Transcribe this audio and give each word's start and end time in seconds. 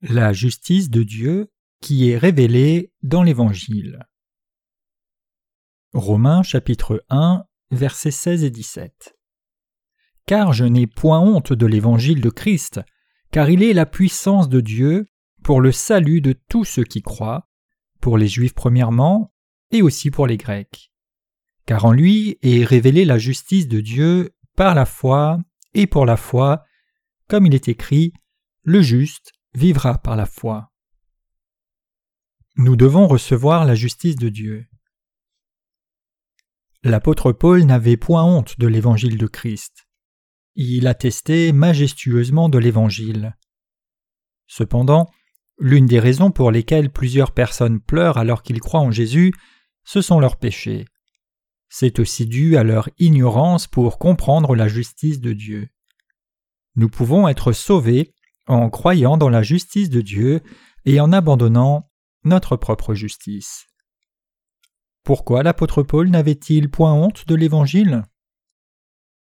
La 0.00 0.32
justice 0.32 0.90
de 0.90 1.02
Dieu 1.02 1.50
qui 1.80 2.08
est 2.08 2.16
révélée 2.16 2.92
dans 3.02 3.24
l'Évangile. 3.24 4.06
Romains 5.92 6.44
chapitre 6.44 7.04
1 7.10 7.42
versets 7.72 8.12
16 8.12 8.44
et 8.44 8.50
17. 8.50 9.16
Car 10.24 10.52
je 10.52 10.64
n'ai 10.64 10.86
point 10.86 11.18
honte 11.18 11.52
de 11.52 11.66
l'Évangile 11.66 12.20
de 12.20 12.30
Christ, 12.30 12.80
car 13.32 13.50
il 13.50 13.60
est 13.64 13.72
la 13.72 13.86
puissance 13.86 14.48
de 14.48 14.60
Dieu 14.60 15.08
pour 15.42 15.60
le 15.60 15.72
salut 15.72 16.20
de 16.20 16.32
tous 16.48 16.64
ceux 16.64 16.84
qui 16.84 17.02
croient, 17.02 17.48
pour 18.00 18.18
les 18.18 18.28
Juifs 18.28 18.54
premièrement, 18.54 19.34
et 19.72 19.82
aussi 19.82 20.12
pour 20.12 20.28
les 20.28 20.36
Grecs. 20.36 20.92
Car 21.66 21.86
en 21.86 21.92
lui 21.92 22.38
est 22.42 22.64
révélée 22.64 23.04
la 23.04 23.18
justice 23.18 23.66
de 23.66 23.80
Dieu 23.80 24.32
par 24.54 24.76
la 24.76 24.86
foi 24.86 25.40
et 25.74 25.88
pour 25.88 26.06
la 26.06 26.16
foi, 26.16 26.62
comme 27.26 27.46
il 27.46 27.54
est 27.56 27.66
écrit, 27.66 28.12
le 28.62 28.80
juste 28.80 29.32
vivra 29.58 29.98
par 29.98 30.14
la 30.14 30.24
foi. 30.24 30.72
Nous 32.56 32.76
devons 32.76 33.08
recevoir 33.08 33.64
la 33.64 33.74
justice 33.74 34.14
de 34.14 34.28
Dieu. 34.28 34.66
L'apôtre 36.84 37.32
Paul 37.32 37.64
n'avait 37.64 37.96
point 37.96 38.22
honte 38.22 38.58
de 38.60 38.68
l'évangile 38.68 39.18
de 39.18 39.26
Christ. 39.26 39.88
Il 40.54 40.86
attestait 40.86 41.50
majestueusement 41.52 42.48
de 42.48 42.58
l'évangile. 42.58 43.36
Cependant, 44.46 45.10
l'une 45.58 45.86
des 45.86 45.98
raisons 45.98 46.30
pour 46.30 46.52
lesquelles 46.52 46.92
plusieurs 46.92 47.32
personnes 47.32 47.80
pleurent 47.80 48.18
alors 48.18 48.44
qu'ils 48.44 48.60
croient 48.60 48.80
en 48.80 48.92
Jésus, 48.92 49.34
ce 49.82 50.00
sont 50.00 50.20
leurs 50.20 50.38
péchés. 50.38 50.84
C'est 51.68 51.98
aussi 51.98 52.26
dû 52.26 52.56
à 52.56 52.62
leur 52.62 52.88
ignorance 52.98 53.66
pour 53.66 53.98
comprendre 53.98 54.54
la 54.54 54.68
justice 54.68 55.20
de 55.20 55.32
Dieu. 55.32 55.68
Nous 56.76 56.88
pouvons 56.88 57.26
être 57.26 57.50
sauvés 57.50 58.14
en 58.48 58.70
croyant 58.70 59.16
dans 59.16 59.28
la 59.28 59.42
justice 59.42 59.90
de 59.90 60.00
Dieu 60.00 60.40
et 60.84 61.00
en 61.00 61.12
abandonnant 61.12 61.90
notre 62.24 62.56
propre 62.56 62.94
justice. 62.94 63.66
Pourquoi 65.04 65.42
l'apôtre 65.42 65.82
Paul 65.82 66.08
n'avait-il 66.08 66.70
point 66.70 66.92
honte 66.92 67.26
de 67.28 67.34
l'Évangile? 67.34 68.04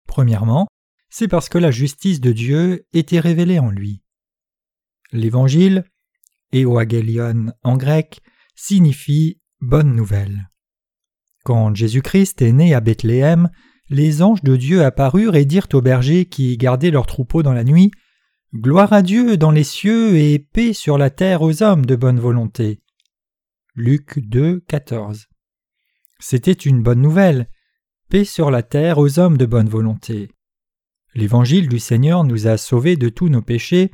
Premièrement, 0.07 0.69
c'est 1.11 1.29
parce 1.29 1.49
que 1.49 1.59
la 1.59 1.71
justice 1.71 2.21
de 2.21 2.33
Dieu 2.33 2.87
était 2.93 3.21
révélée 3.21 3.59
en 3.59 3.71
lui. 3.71 4.03
L'Évangile, 5.13 5.85
Euagelion 6.55 7.53
en 7.63 7.77
grec, 7.77 8.21
signifie 8.55 9.41
bonne 9.61 9.95
nouvelle. 9.95 10.51
Quand 11.45 11.75
Jésus-Christ 11.75 12.43
est 12.43 12.53
né 12.53 12.75
à 12.75 12.81
Bethléem, 12.81 13.51
les 13.89 14.23
anges 14.23 14.43
de 14.43 14.57
Dieu 14.57 14.85
apparurent 14.85 15.37
et 15.37 15.47
dirent 15.47 15.69
aux 15.73 15.81
bergers 15.81 16.27
qui 16.27 16.59
gardaient 16.59 16.91
leurs 16.91 17.07
troupeaux 17.07 17.43
dans 17.43 17.55
la 17.55 17.65
nuit 17.65 17.91
Gloire 18.55 18.95
à 18.95 19.03
Dieu 19.03 19.37
dans 19.37 19.51
les 19.51 19.63
cieux 19.63 20.17
et 20.17 20.39
paix 20.39 20.73
sur 20.73 20.97
la 20.97 21.11
terre 21.11 21.43
aux 21.43 21.63
hommes 21.63 21.85
de 21.85 21.95
bonne 21.97 22.19
volonté. 22.19 22.81
Luc 23.75 24.21
2, 24.21 24.61
14. 24.61 25.27
C'était 26.19 26.53
une 26.53 26.83
bonne 26.83 27.03
nouvelle. 27.03 27.51
Paix 28.09 28.25
sur 28.25 28.51
la 28.51 28.63
terre 28.63 28.97
aux 28.97 29.19
hommes 29.19 29.37
de 29.37 29.45
bonne 29.45 29.69
volonté. 29.69 30.31
L'évangile 31.15 31.69
du 31.69 31.79
Seigneur 31.79 32.25
nous 32.25 32.47
a 32.47 32.57
sauvés 32.57 32.97
de 32.97 33.11
tous 33.11 33.29
nos 33.29 33.43
péchés 33.43 33.91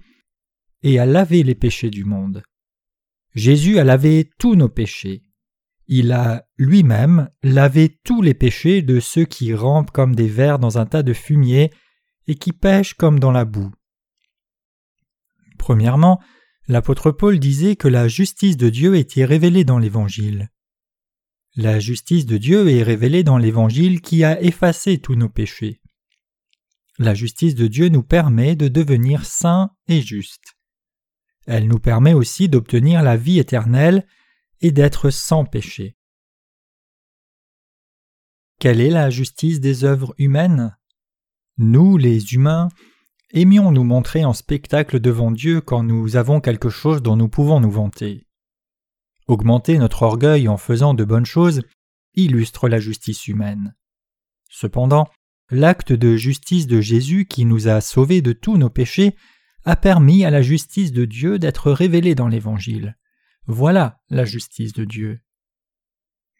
et 0.85 1.01
a 1.01 1.05
lavé 1.05 1.43
les 1.43 1.57
péchés 1.57 1.91
du 1.91 2.05
monde. 2.05 2.45
Jésus 3.35 3.81
a 3.81 3.85
lavé 3.85 4.31
tous 4.39 4.55
nos 4.55 4.69
péchés. 4.69 5.25
Il 5.89 6.13
a 6.13 6.47
lui-même 6.59 7.29
lavé 7.43 7.99
tous 8.05 8.23
les 8.23 8.35
péchés 8.35 8.83
de 8.83 9.01
ceux 9.01 9.25
qui 9.25 9.53
rampent 9.53 9.91
comme 9.91 10.15
des 10.15 10.29
vers 10.29 10.61
dans 10.61 10.79
un 10.79 10.87
tas 10.87 11.03
de 11.03 11.13
fumier 11.13 11.73
et 12.29 12.37
qui 12.37 12.53
pêchent 12.53 12.95
comme 12.95 13.19
dans 13.19 13.33
la 13.33 13.45
boue. 13.45 13.73
Premièrement, 15.65 16.21
l'apôtre 16.69 17.11
Paul 17.11 17.39
disait 17.39 17.75
que 17.75 17.89
la 17.89 18.07
justice 18.07 18.59
de 18.59 18.69
Dieu 18.69 18.97
était 18.97 19.25
révélée 19.25 19.65
dans 19.65 19.79
l'Évangile. 19.79 20.51
La 21.57 21.81
justice 21.81 22.27
de 22.27 22.37
Dieu 22.37 22.69
est 22.69 22.83
révélée 22.83 23.23
dans 23.23 23.39
l'Évangile 23.39 24.03
qui 24.03 24.25
a 24.25 24.39
effacé 24.43 24.99
tous 24.99 25.15
nos 25.15 25.31
péchés. 25.31 25.81
La 26.99 27.15
justice 27.15 27.55
de 27.55 27.67
Dieu 27.67 27.89
nous 27.89 28.03
permet 28.03 28.57
de 28.57 28.69
devenir 28.69 29.25
saints 29.25 29.71
et 29.89 30.03
justes. 30.03 30.55
Elle 31.47 31.67
nous 31.67 31.81
permet 31.81 32.13
aussi 32.13 32.51
d'obtenir 32.51 33.03
la 33.03 33.17
vie 33.17 33.39
éternelle 33.39 34.07
et 34.61 34.71
d'être 34.71 35.09
sans 35.09 35.47
péché. 35.47 35.97
Quelle 38.61 38.83
est 38.83 38.91
la 38.91 39.09
justice 39.09 39.61
des 39.61 39.85
œuvres 39.85 40.15
humaines? 40.19 40.77
Nous, 41.57 41.97
les 41.97 42.35
humains, 42.35 42.69
aimions 43.35 43.73
nous 43.73 43.85
montrer 43.85 44.25
en 44.25 44.33
spectacle 44.33 45.01
devant 45.01 45.31
Dieu 45.31 45.61
quand 45.61 45.83
nous 45.83 46.17
avons 46.17 46.41
quelque 46.41 46.71
chose 46.71 47.03
dont 47.03 47.17
nous 47.17 47.29
pouvons 47.29 47.61
nous 47.61 47.71
vanter. 47.71 48.27
Augmenter 49.27 49.77
notre 49.79 50.03
orgueil 50.03 50.49
en 50.49 50.57
faisant 50.57 50.95
de 50.95 51.05
bonnes 51.05 51.27
choses 51.27 51.63
illustre 52.15 52.69
la 52.69 52.79
justice 52.79 53.27
humaine. 53.27 53.75
Cependant, 54.49 55.09
l'acte 55.51 55.93
de 55.93 56.17
justice 56.17 56.69
de 56.69 56.81
Jésus 56.81 57.27
qui 57.27 57.45
nous 57.45 57.67
a 57.67 57.81
sauvés 57.81 58.23
de 58.23 58.33
tous 58.33 58.57
nos 58.57 58.71
péchés 58.71 59.17
a 59.65 59.75
permis 59.75 60.25
à 60.25 60.31
la 60.31 60.43
justice 60.43 60.93
de 60.93 61.05
Dieu 61.05 61.39
d'être 61.39 61.73
révélée 61.73 62.15
dans 62.15 62.29
l'Évangile. 62.29 62.97
Voilà 63.47 64.01
la 64.11 64.25
justice 64.25 64.73
de 64.73 64.85
Dieu. 64.85 65.21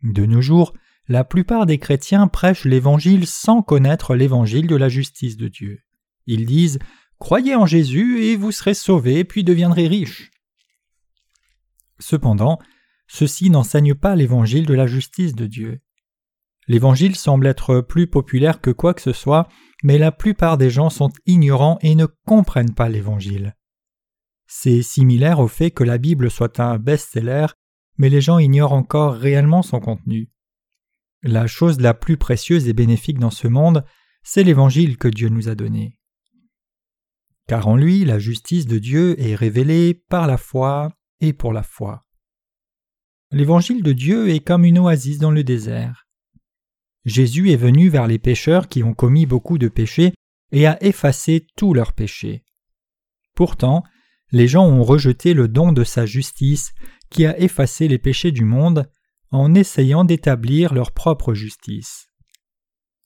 De 0.03 0.27
nos 0.27 0.43
jours, 0.43 0.75
la 1.09 1.25
plupart 1.25 1.67
des 1.67 1.79
chrétiens 1.79 2.29
prêchent 2.29 2.67
l'Évangile 2.67 3.27
sans 3.27 3.63
connaître 3.63 4.15
l'Évangile 4.15 4.69
de 4.69 4.77
la 4.77 4.89
justice 4.89 5.37
de 5.37 5.49
Dieu. 5.49 5.81
Ils 6.27 6.47
disent 6.47 6.79
Croyez 7.19 7.55
en 7.55 7.67
Jésus 7.67 8.23
et 8.25 8.37
vous 8.37 8.53
serez 8.53 8.75
sauvés 8.75 9.25
puis 9.25 9.45
deviendrez 9.45 9.87
riches. 9.87 10.31
Cependant, 11.99 12.59
ceux-ci 13.07 13.51
n'enseignent 13.51 13.95
pas 13.95 14.17
l'évangile 14.17 14.67
de 14.67 14.75
la 14.75 14.87
justice 14.87 15.35
de 15.35 15.47
Dieu. 15.47 15.81
L'évangile 16.67 17.17
semble 17.17 17.47
être 17.47 17.81
plus 17.81 18.07
populaire 18.07 18.61
que 18.61 18.71
quoi 18.71 18.95
que 18.95 19.03
ce 19.03 19.13
soit, 19.13 19.49
mais 19.83 19.99
la 19.99 20.13
plupart 20.13 20.59
des 20.59 20.71
gens 20.71 20.91
sont 20.91 21.11
ignorants 21.27 21.79
et 21.83 21.95
ne 21.95 22.07
comprennent 22.27 22.75
pas 22.75 22.89
l'évangile. 22.89 23.55
C'est 24.47 24.83
similaire 24.83 25.41
au 25.41 25.49
fait 25.49 25.71
que 25.71 25.85
la 25.85 25.99
Bible 25.99 26.31
soit 26.31 26.61
un 26.61 26.79
best-seller, 26.79 27.47
mais 27.99 28.09
les 28.09 28.21
gens 28.21 28.39
ignorent 28.39 28.73
encore 28.73 29.15
réellement 29.15 29.63
son 29.63 29.81
contenu. 29.81 30.31
La 31.23 31.47
chose 31.47 31.81
la 31.81 31.95
plus 31.95 32.17
précieuse 32.17 32.69
et 32.69 32.73
bénéfique 32.73 33.19
dans 33.19 33.31
ce 33.31 33.49
monde, 33.49 33.85
c'est 34.23 34.43
l'évangile 34.43 34.97
que 34.99 35.09
Dieu 35.09 35.29
nous 35.29 35.49
a 35.49 35.55
donné 35.55 35.99
car 37.47 37.69
en 37.69 37.77
lui 37.77 38.05
la 38.05 38.19
justice 38.19 38.67
de 38.67 38.79
Dieu 38.79 39.21
est 39.21 39.35
révélée 39.35 39.95
par 40.09 40.27
la 40.27 40.37
foi 40.37 40.93
et 41.21 41.33
pour 41.33 41.53
la 41.53 41.63
foi. 41.63 42.05
L'évangile 43.31 43.83
de 43.83 43.93
Dieu 43.93 44.31
est 44.31 44.41
comme 44.41 44.65
une 44.65 44.79
oasis 44.79 45.19
dans 45.19 45.31
le 45.31 45.45
désert. 45.45 46.07
Jésus 47.05 47.51
est 47.51 47.57
venu 47.57 47.89
vers 47.89 48.07
les 48.07 48.19
pécheurs 48.19 48.69
qui 48.69 48.83
ont 48.83 48.95
commis 48.95 49.27
beaucoup 49.27 49.59
de 49.59 49.69
péchés 49.69 50.15
et 50.53 50.67
a 50.67 50.83
effacé 50.83 51.47
tous 51.57 51.75
leurs 51.75 51.93
péchés. 51.93 52.45
Pourtant, 53.35 53.83
les 54.31 54.49
gens 54.49 54.67
ont 54.67 54.83
rejeté 54.83 55.35
le 55.35 55.49
don 55.49 55.73
de 55.73 55.85
sa 55.85 56.07
justice 56.07 56.73
qui 57.11 57.27
a 57.27 57.39
effacé 57.39 57.89
les 57.89 57.99
péchés 57.99 58.33
du 58.33 58.45
monde 58.45 58.89
en 59.31 59.55
essayant 59.55 60.05
d'établir 60.05 60.73
leur 60.73 60.93
propre 60.93 61.35
justice. 61.35 62.09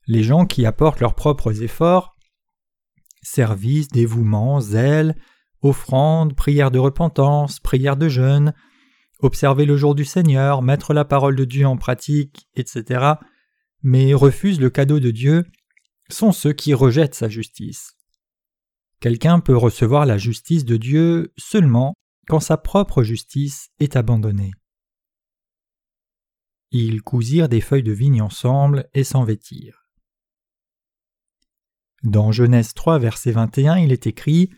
Les 0.07 0.23
gens 0.23 0.47
qui 0.47 0.67
apportent 0.67 1.01
leurs 1.01 1.15
propres 1.15 1.63
efforts 1.63 2.17
service, 3.23 3.89
dévouement, 3.89 4.61
zèle, 4.61 5.17
offrande, 5.63 6.35
prière 6.35 6.71
de 6.71 6.79
repentance, 6.79 7.61
prière 7.61 7.97
de 7.97 8.09
jeûne, 8.09 8.55
observer 9.21 9.65
le 9.67 9.77
jour 9.77 9.95
du 9.95 10.05
Seigneur, 10.05 10.63
mettre 10.63 10.95
la 10.95 11.05
parole 11.05 11.37
de 11.37 11.45
Dieu 11.45 11.67
en 11.67 11.77
pratique, 11.77 12.49
etc., 12.55 13.15
mais 13.83 14.15
refusent 14.15 14.61
le 14.61 14.71
cadeau 14.71 15.01
de 15.01 15.11
Dieu, 15.11 15.45
sont 16.11 16.33
ceux 16.33 16.53
qui 16.53 16.75
rejettent 16.75 17.15
sa 17.15 17.29
justice. 17.29 17.95
Quelqu'un 19.01 19.41
peut 19.41 19.57
recevoir 19.57 20.07
la 20.07 20.19
justice 20.19 20.65
de 20.65 20.77
Dieu 20.77 21.33
seulement 21.37 21.95
quand 22.29 22.41
sa 22.41 22.57
propre 22.57 23.03
justice 23.03 23.69
est 23.79 23.97
abandonnée. 23.97 24.53
Ils 26.71 27.03
cousirent 27.03 27.49
des 27.49 27.61
feuilles 27.61 27.83
de 27.83 27.93
vigne 27.93 28.21
ensemble 28.21 28.89
et 28.95 29.05
s'en 29.05 29.25
vêtirent. 29.25 29.88
Dans 32.05 32.31
Genèse 32.31 32.75
3, 32.75 32.99
verset 32.99 33.33
21, 33.33 33.79
il 33.79 33.93
est 33.93 34.07
écrit 34.07 34.51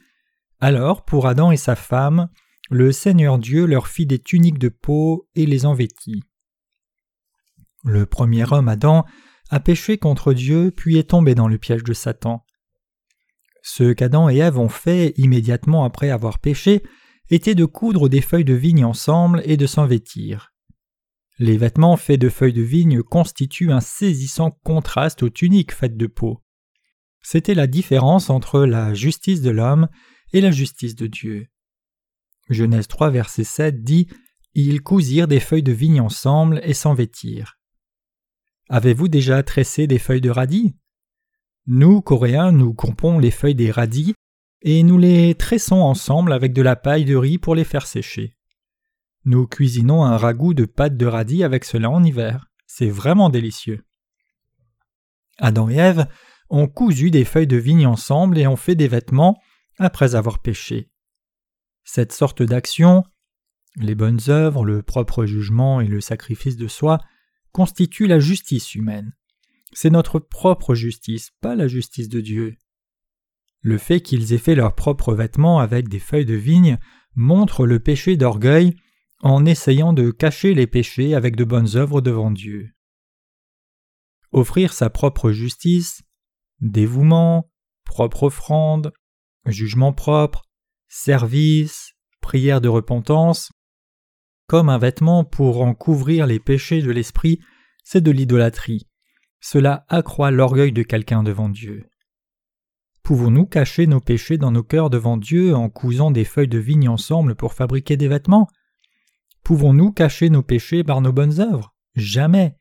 Alors, 0.60 1.04
pour 1.04 1.26
Adam 1.26 1.50
et 1.50 1.56
sa 1.56 1.74
femme, 1.74 2.28
le 2.70 2.92
Seigneur 2.92 3.38
Dieu 3.38 3.66
leur 3.66 3.88
fit 3.88 4.06
des 4.06 4.18
tuniques 4.18 4.58
de 4.58 4.68
peau 4.68 5.28
et 5.34 5.46
les 5.46 5.64
en 5.64 5.74
vêtit. 5.74 6.22
Le 7.84 8.04
premier 8.04 8.44
homme, 8.52 8.68
Adam, 8.68 9.06
a 9.48 9.58
péché 9.58 9.98
contre 9.98 10.32
Dieu 10.34 10.70
puis 10.70 10.98
est 10.98 11.10
tombé 11.10 11.34
dans 11.34 11.48
le 11.48 11.58
piège 11.58 11.82
de 11.82 11.94
Satan. 11.94 12.44
Ce 13.62 13.92
qu'Adam 13.92 14.28
et 14.28 14.36
Ève 14.36 14.58
ont 14.58 14.68
fait 14.68 15.14
immédiatement 15.16 15.84
après 15.84 16.10
avoir 16.10 16.38
péché 16.38 16.82
était 17.30 17.54
de 17.54 17.64
coudre 17.64 18.08
des 18.08 18.20
feuilles 18.20 18.44
de 18.44 18.54
vigne 18.54 18.84
ensemble 18.84 19.42
et 19.44 19.56
de 19.56 19.66
s'en 19.66 19.86
vêtir. 19.86 20.52
Les 21.38 21.56
vêtements 21.56 21.96
faits 21.96 22.20
de 22.20 22.28
feuilles 22.28 22.52
de 22.52 22.62
vigne 22.62 23.02
constituent 23.02 23.72
un 23.72 23.80
saisissant 23.80 24.50
contraste 24.50 25.22
aux 25.22 25.30
tuniques 25.30 25.72
faites 25.72 25.96
de 25.96 26.06
peau. 26.06 26.42
C'était 27.22 27.54
la 27.54 27.66
différence 27.66 28.30
entre 28.30 28.60
la 28.60 28.94
justice 28.94 29.42
de 29.42 29.50
l'homme 29.50 29.88
et 30.32 30.40
la 30.40 30.50
justice 30.50 30.94
de 30.94 31.06
Dieu. 31.06 31.48
Genèse 32.48 32.88
3 32.88 33.10
verset 33.10 33.44
7 33.44 33.82
dit 33.82 34.08
Ils 34.54 34.82
cousirent 34.82 35.28
des 35.28 35.40
feuilles 35.40 35.62
de 35.62 35.72
vigne 35.72 36.00
ensemble 36.00 36.60
et 36.64 36.74
s'en 36.74 36.94
vêtirent. 36.94 37.58
Avez-vous 38.68 39.08
déjà 39.08 39.42
tressé 39.42 39.86
des 39.86 39.98
feuilles 39.98 40.20
de 40.20 40.30
radis? 40.30 40.76
Nous, 41.66 42.00
Coréens, 42.00 42.52
nous 42.52 42.72
coupons 42.72 43.18
les 43.18 43.30
feuilles 43.30 43.54
des 43.54 43.70
radis 43.70 44.14
et 44.62 44.82
nous 44.82 44.98
les 44.98 45.34
tressons 45.34 45.80
ensemble 45.80 46.32
avec 46.32 46.52
de 46.52 46.62
la 46.62 46.76
paille 46.76 47.04
de 47.04 47.16
riz 47.16 47.38
pour 47.38 47.54
les 47.54 47.64
faire 47.64 47.86
sécher. 47.86 48.36
Nous 49.24 49.46
cuisinons 49.46 50.04
un 50.04 50.16
ragoût 50.16 50.54
de 50.54 50.64
pâte 50.64 50.96
de 50.96 51.06
radis 51.06 51.44
avec 51.44 51.64
cela 51.64 51.90
en 51.90 52.02
hiver. 52.02 52.46
C'est 52.66 52.88
vraiment 52.88 53.28
délicieux. 53.28 53.84
Adam 55.38 55.68
et 55.68 55.76
Ève 55.76 56.06
ont 56.50 56.68
cousu 56.68 57.10
des 57.10 57.24
feuilles 57.24 57.46
de 57.46 57.56
vigne 57.56 57.86
ensemble 57.86 58.38
et 58.38 58.46
ont 58.46 58.56
fait 58.56 58.74
des 58.74 58.88
vêtements 58.88 59.40
après 59.78 60.14
avoir 60.14 60.40
péché. 60.40 60.90
Cette 61.84 62.12
sorte 62.12 62.42
d'action, 62.42 63.04
les 63.76 63.94
bonnes 63.94 64.20
œuvres, 64.28 64.64
le 64.64 64.82
propre 64.82 65.24
jugement 65.24 65.80
et 65.80 65.86
le 65.86 66.00
sacrifice 66.00 66.56
de 66.56 66.68
soi, 66.68 66.98
constituent 67.52 68.06
la 68.06 68.20
justice 68.20 68.74
humaine. 68.74 69.12
C'est 69.72 69.90
notre 69.90 70.18
propre 70.18 70.74
justice, 70.74 71.30
pas 71.40 71.54
la 71.54 71.68
justice 71.68 72.08
de 72.08 72.20
Dieu. 72.20 72.56
Le 73.62 73.78
fait 73.78 74.00
qu'ils 74.00 74.32
aient 74.32 74.38
fait 74.38 74.54
leurs 74.54 74.74
propres 74.74 75.14
vêtements 75.14 75.60
avec 75.60 75.88
des 75.88 75.98
feuilles 75.98 76.26
de 76.26 76.34
vigne 76.34 76.78
montre 77.14 77.66
le 77.66 77.78
péché 77.78 78.16
d'orgueil 78.16 78.74
en 79.22 79.44
essayant 79.44 79.92
de 79.92 80.10
cacher 80.10 80.54
les 80.54 80.66
péchés 80.66 81.14
avec 81.14 81.36
de 81.36 81.44
bonnes 81.44 81.76
œuvres 81.76 82.00
devant 82.00 82.30
Dieu. 82.30 82.70
Offrir 84.32 84.72
sa 84.72 84.90
propre 84.90 85.30
justice, 85.32 86.02
dévouement, 86.60 87.50
propre 87.84 88.24
offrande, 88.24 88.92
jugement 89.46 89.92
propre, 89.92 90.42
service, 90.88 91.92
prière 92.20 92.60
de 92.60 92.68
repentance, 92.68 93.52
comme 94.46 94.68
un 94.68 94.78
vêtement 94.78 95.24
pour 95.24 95.62
en 95.62 95.74
couvrir 95.74 96.26
les 96.26 96.40
péchés 96.40 96.82
de 96.82 96.90
l'esprit, 96.90 97.38
c'est 97.84 98.00
de 98.00 98.10
l'idolâtrie. 98.10 98.88
Cela 99.40 99.84
accroît 99.88 100.30
l'orgueil 100.30 100.72
de 100.72 100.82
quelqu'un 100.82 101.22
devant 101.22 101.48
Dieu. 101.48 101.86
Pouvons-nous 103.02 103.46
cacher 103.46 103.86
nos 103.86 104.00
péchés 104.00 104.38
dans 104.38 104.50
nos 104.50 104.62
cœurs 104.62 104.90
devant 104.90 105.16
Dieu 105.16 105.54
en 105.54 105.70
cousant 105.70 106.10
des 106.10 106.24
feuilles 106.24 106.48
de 106.48 106.58
vigne 106.58 106.88
ensemble 106.88 107.34
pour 107.34 107.54
fabriquer 107.54 107.96
des 107.96 108.08
vêtements? 108.08 108.48
Pouvons-nous 109.42 109.92
cacher 109.92 110.30
nos 110.30 110.42
péchés 110.42 110.84
par 110.84 111.00
nos 111.00 111.12
bonnes 111.12 111.40
œuvres? 111.40 111.74
Jamais. 111.94 112.56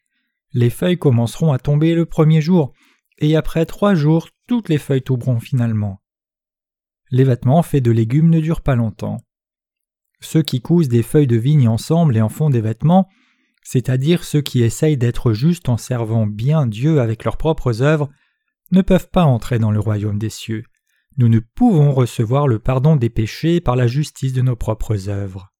Les 0.53 0.69
feuilles 0.69 0.97
commenceront 0.97 1.51
à 1.51 1.59
tomber 1.59 1.93
le 1.93 2.05
premier 2.05 2.41
jour, 2.41 2.73
et 3.19 3.35
après 3.35 3.65
trois 3.65 3.95
jours, 3.95 4.29
toutes 4.47 4.69
les 4.69 4.77
feuilles 4.77 5.03
tomberont 5.03 5.39
finalement. 5.39 6.01
Les 7.11 7.23
vêtements 7.23 7.63
faits 7.63 7.83
de 7.83 7.91
légumes 7.91 8.29
ne 8.29 8.39
durent 8.39 8.61
pas 8.61 8.75
longtemps. 8.75 9.17
Ceux 10.21 10.41
qui 10.41 10.61
cousent 10.61 10.89
des 10.89 11.03
feuilles 11.03 11.27
de 11.27 11.37
vigne 11.37 11.67
ensemble 11.67 12.17
et 12.17 12.21
en 12.21 12.29
font 12.29 12.49
des 12.49 12.61
vêtements, 12.61 13.07
c'est-à-dire 13.63 14.23
ceux 14.23 14.41
qui 14.41 14.63
essayent 14.63 14.97
d'être 14.97 15.33
justes 15.33 15.69
en 15.69 15.77
servant 15.77 16.27
bien 16.27 16.67
Dieu 16.67 16.99
avec 17.01 17.23
leurs 17.23 17.37
propres 17.37 17.81
œuvres, 17.81 18.09
ne 18.71 18.81
peuvent 18.81 19.09
pas 19.09 19.23
entrer 19.23 19.59
dans 19.59 19.71
le 19.71 19.79
royaume 19.79 20.19
des 20.19 20.29
cieux. 20.29 20.63
Nous 21.17 21.29
ne 21.29 21.39
pouvons 21.39 21.91
recevoir 21.91 22.47
le 22.47 22.59
pardon 22.59 22.95
des 22.95 23.09
péchés 23.09 23.59
par 23.59 23.75
la 23.75 23.87
justice 23.87 24.33
de 24.33 24.41
nos 24.41 24.55
propres 24.55 25.09
œuvres. 25.09 25.51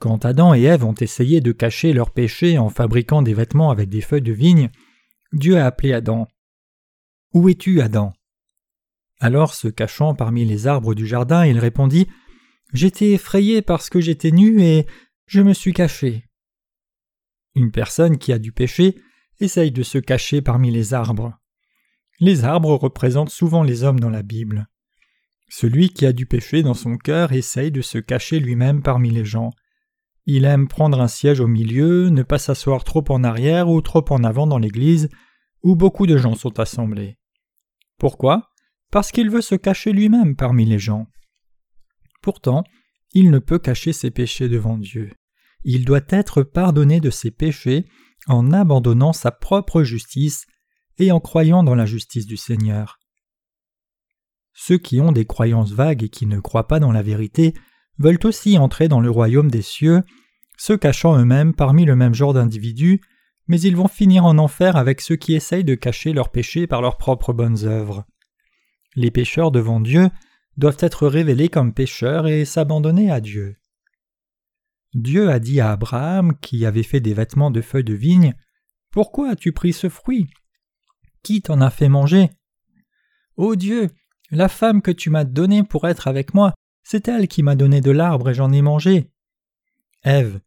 Quand 0.00 0.24
Adam 0.24 0.54
et 0.54 0.62
Ève 0.62 0.84
ont 0.84 0.94
essayé 0.94 1.42
de 1.42 1.52
cacher 1.52 1.92
leurs 1.92 2.10
péchés 2.10 2.58
en 2.58 2.70
fabriquant 2.70 3.20
des 3.20 3.34
vêtements 3.34 3.70
avec 3.70 3.90
des 3.90 4.00
feuilles 4.00 4.22
de 4.22 4.32
vigne, 4.32 4.70
Dieu 5.32 5.58
a 5.58 5.66
appelé 5.66 5.92
Adam. 5.92 6.26
Où 7.32 7.48
es-tu, 7.48 7.80
Adam? 7.80 8.12
Alors, 9.20 9.54
se 9.54 9.68
cachant 9.68 10.14
parmi 10.14 10.44
les 10.44 10.66
arbres 10.66 10.94
du 10.94 11.06
jardin, 11.06 11.46
il 11.46 11.58
répondit 11.58 12.08
J'étais 12.72 13.12
effrayé 13.12 13.62
parce 13.62 13.90
que 13.90 14.00
j'étais 14.00 14.30
nu 14.30 14.62
et 14.62 14.86
je 15.26 15.40
me 15.40 15.52
suis 15.52 15.72
caché. 15.72 16.24
Une 17.54 17.70
personne 17.70 18.18
qui 18.18 18.32
a 18.32 18.38
du 18.38 18.52
péché 18.52 18.96
essaye 19.40 19.72
de 19.72 19.82
se 19.82 19.98
cacher 19.98 20.42
parmi 20.42 20.70
les 20.70 20.94
arbres. 20.94 21.38
Les 22.20 22.44
arbres 22.44 22.74
représentent 22.74 23.30
souvent 23.30 23.62
les 23.62 23.82
hommes 23.82 24.00
dans 24.00 24.10
la 24.10 24.22
Bible. 24.22 24.68
Celui 25.48 25.90
qui 25.90 26.06
a 26.06 26.12
du 26.12 26.26
péché 26.26 26.62
dans 26.62 26.74
son 26.74 26.96
cœur 26.96 27.32
essaye 27.32 27.72
de 27.72 27.82
se 27.82 27.98
cacher 27.98 28.38
lui-même 28.38 28.82
parmi 28.82 29.10
les 29.10 29.24
gens. 29.24 29.50
Il 30.32 30.44
aime 30.44 30.68
prendre 30.68 31.00
un 31.00 31.08
siège 31.08 31.40
au 31.40 31.48
milieu, 31.48 32.08
ne 32.08 32.22
pas 32.22 32.38
s'asseoir 32.38 32.84
trop 32.84 33.02
en 33.08 33.24
arrière 33.24 33.68
ou 33.68 33.82
trop 33.82 34.04
en 34.10 34.22
avant 34.22 34.46
dans 34.46 34.58
l'église, 34.58 35.08
où 35.64 35.74
beaucoup 35.74 36.06
de 36.06 36.16
gens 36.16 36.36
sont 36.36 36.60
assemblés. 36.60 37.18
Pourquoi? 37.98 38.52
Parce 38.92 39.10
qu'il 39.10 39.28
veut 39.28 39.40
se 39.40 39.56
cacher 39.56 39.90
lui-même 39.92 40.36
parmi 40.36 40.66
les 40.66 40.78
gens. 40.78 41.08
Pourtant, 42.22 42.62
il 43.12 43.32
ne 43.32 43.40
peut 43.40 43.58
cacher 43.58 43.92
ses 43.92 44.12
péchés 44.12 44.48
devant 44.48 44.78
Dieu. 44.78 45.10
Il 45.64 45.84
doit 45.84 46.06
être 46.10 46.44
pardonné 46.44 47.00
de 47.00 47.10
ses 47.10 47.32
péchés 47.32 47.84
en 48.28 48.52
abandonnant 48.52 49.12
sa 49.12 49.32
propre 49.32 49.82
justice 49.82 50.46
et 50.98 51.10
en 51.10 51.18
croyant 51.18 51.64
dans 51.64 51.74
la 51.74 51.86
justice 51.86 52.26
du 52.26 52.36
Seigneur. 52.36 53.00
Ceux 54.54 54.78
qui 54.78 55.00
ont 55.00 55.10
des 55.10 55.26
croyances 55.26 55.72
vagues 55.72 56.04
et 56.04 56.08
qui 56.08 56.26
ne 56.26 56.38
croient 56.38 56.68
pas 56.68 56.78
dans 56.78 56.92
la 56.92 57.02
vérité 57.02 57.52
veulent 57.98 58.20
aussi 58.22 58.58
entrer 58.58 58.86
dans 58.86 59.00
le 59.00 59.10
royaume 59.10 59.50
des 59.50 59.62
cieux, 59.62 60.04
se 60.60 60.74
cachant 60.74 61.18
eux-mêmes 61.18 61.54
parmi 61.54 61.86
le 61.86 61.96
même 61.96 62.12
genre 62.12 62.34
d'individus, 62.34 63.00
mais 63.48 63.58
ils 63.62 63.74
vont 63.74 63.88
finir 63.88 64.26
en 64.26 64.36
enfer 64.36 64.76
avec 64.76 65.00
ceux 65.00 65.16
qui 65.16 65.34
essayent 65.34 65.64
de 65.64 65.74
cacher 65.74 66.12
leurs 66.12 66.28
péchés 66.28 66.66
par 66.66 66.82
leurs 66.82 66.98
propres 66.98 67.32
bonnes 67.32 67.64
œuvres. 67.64 68.04
Les 68.94 69.10
pécheurs 69.10 69.52
devant 69.52 69.80
Dieu 69.80 70.10
doivent 70.58 70.76
être 70.80 71.06
révélés 71.06 71.48
comme 71.48 71.72
pécheurs 71.72 72.26
et 72.26 72.44
s'abandonner 72.44 73.10
à 73.10 73.20
Dieu. 73.20 73.56
Dieu 74.92 75.30
a 75.30 75.38
dit 75.38 75.60
à 75.60 75.72
Abraham, 75.72 76.36
qui 76.40 76.66
avait 76.66 76.82
fait 76.82 77.00
des 77.00 77.14
vêtements 77.14 77.50
de 77.50 77.62
feuilles 77.62 77.82
de 77.82 77.94
vigne, 77.94 78.34
Pourquoi 78.90 79.30
as-tu 79.30 79.52
pris 79.52 79.72
ce 79.72 79.88
fruit? 79.88 80.28
Qui 81.22 81.40
t'en 81.40 81.62
a 81.62 81.70
fait 81.70 81.88
manger? 81.88 82.28
Ô 83.36 83.56
Dieu, 83.56 83.88
la 84.30 84.48
femme 84.48 84.82
que 84.82 84.90
tu 84.90 85.08
m'as 85.08 85.24
donnée 85.24 85.62
pour 85.62 85.88
être 85.88 86.06
avec 86.06 86.34
moi 86.34 86.52
c'est 86.82 87.06
elle 87.08 87.28
qui 87.28 87.42
m'a 87.42 87.54
donné 87.54 87.80
de 87.80 87.92
l'arbre 87.92 88.30
et 88.30 88.34
j'en 88.34 88.52
ai 88.52 88.62
mangé. 88.62 89.10
Ève, 90.02 90.40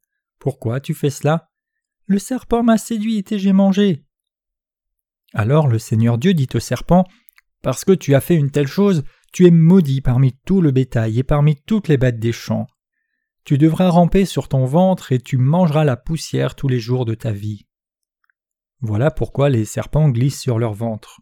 pourquoi 0.43 0.81
tu 0.81 0.93
fais 0.93 1.09
cela? 1.09 1.50
Le 2.05 2.19
serpent 2.19 2.63
m'a 2.63 2.77
séduit 2.77 3.23
et 3.31 3.39
j'ai 3.39 3.53
mangé. 3.53 4.03
Alors 5.33 5.69
le 5.69 5.79
Seigneur 5.79 6.17
Dieu 6.17 6.33
dit 6.33 6.50
au 6.53 6.59
serpent 6.59 7.05
Parce 7.62 7.85
que 7.85 7.93
tu 7.93 8.13
as 8.13 8.19
fait 8.19 8.35
une 8.35 8.51
telle 8.51 8.67
chose, 8.67 9.05
tu 9.31 9.47
es 9.47 9.51
maudit 9.51 10.01
parmi 10.01 10.33
tout 10.45 10.59
le 10.59 10.71
bétail 10.71 11.17
et 11.17 11.23
parmi 11.23 11.55
toutes 11.55 11.88
les 11.88 11.95
bêtes 11.95 12.19
des 12.19 12.33
champs. 12.33 12.67
Tu 13.45 13.57
devras 13.57 13.88
ramper 13.88 14.25
sur 14.25 14.50
ton 14.50 14.65
ventre 14.65 15.13
et 15.13 15.19
tu 15.19 15.38
mangeras 15.38 15.85
la 15.85 15.95
poussière 15.95 16.55
tous 16.55 16.67
les 16.67 16.79
jours 16.79 17.05
de 17.05 17.15
ta 17.15 17.31
vie. 17.31 17.65
Voilà 18.81 19.12
pourquoi 19.12 19.50
les 19.50 19.63
serpents 19.63 20.09
glissent 20.09 20.41
sur 20.41 20.59
leur 20.59 20.73
ventre. 20.73 21.21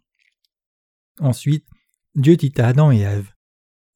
Ensuite, 1.20 1.68
Dieu 2.16 2.38
dit 2.38 2.54
à 2.58 2.70
Adam 2.70 2.92
et 2.92 3.02
Ève 3.02 3.32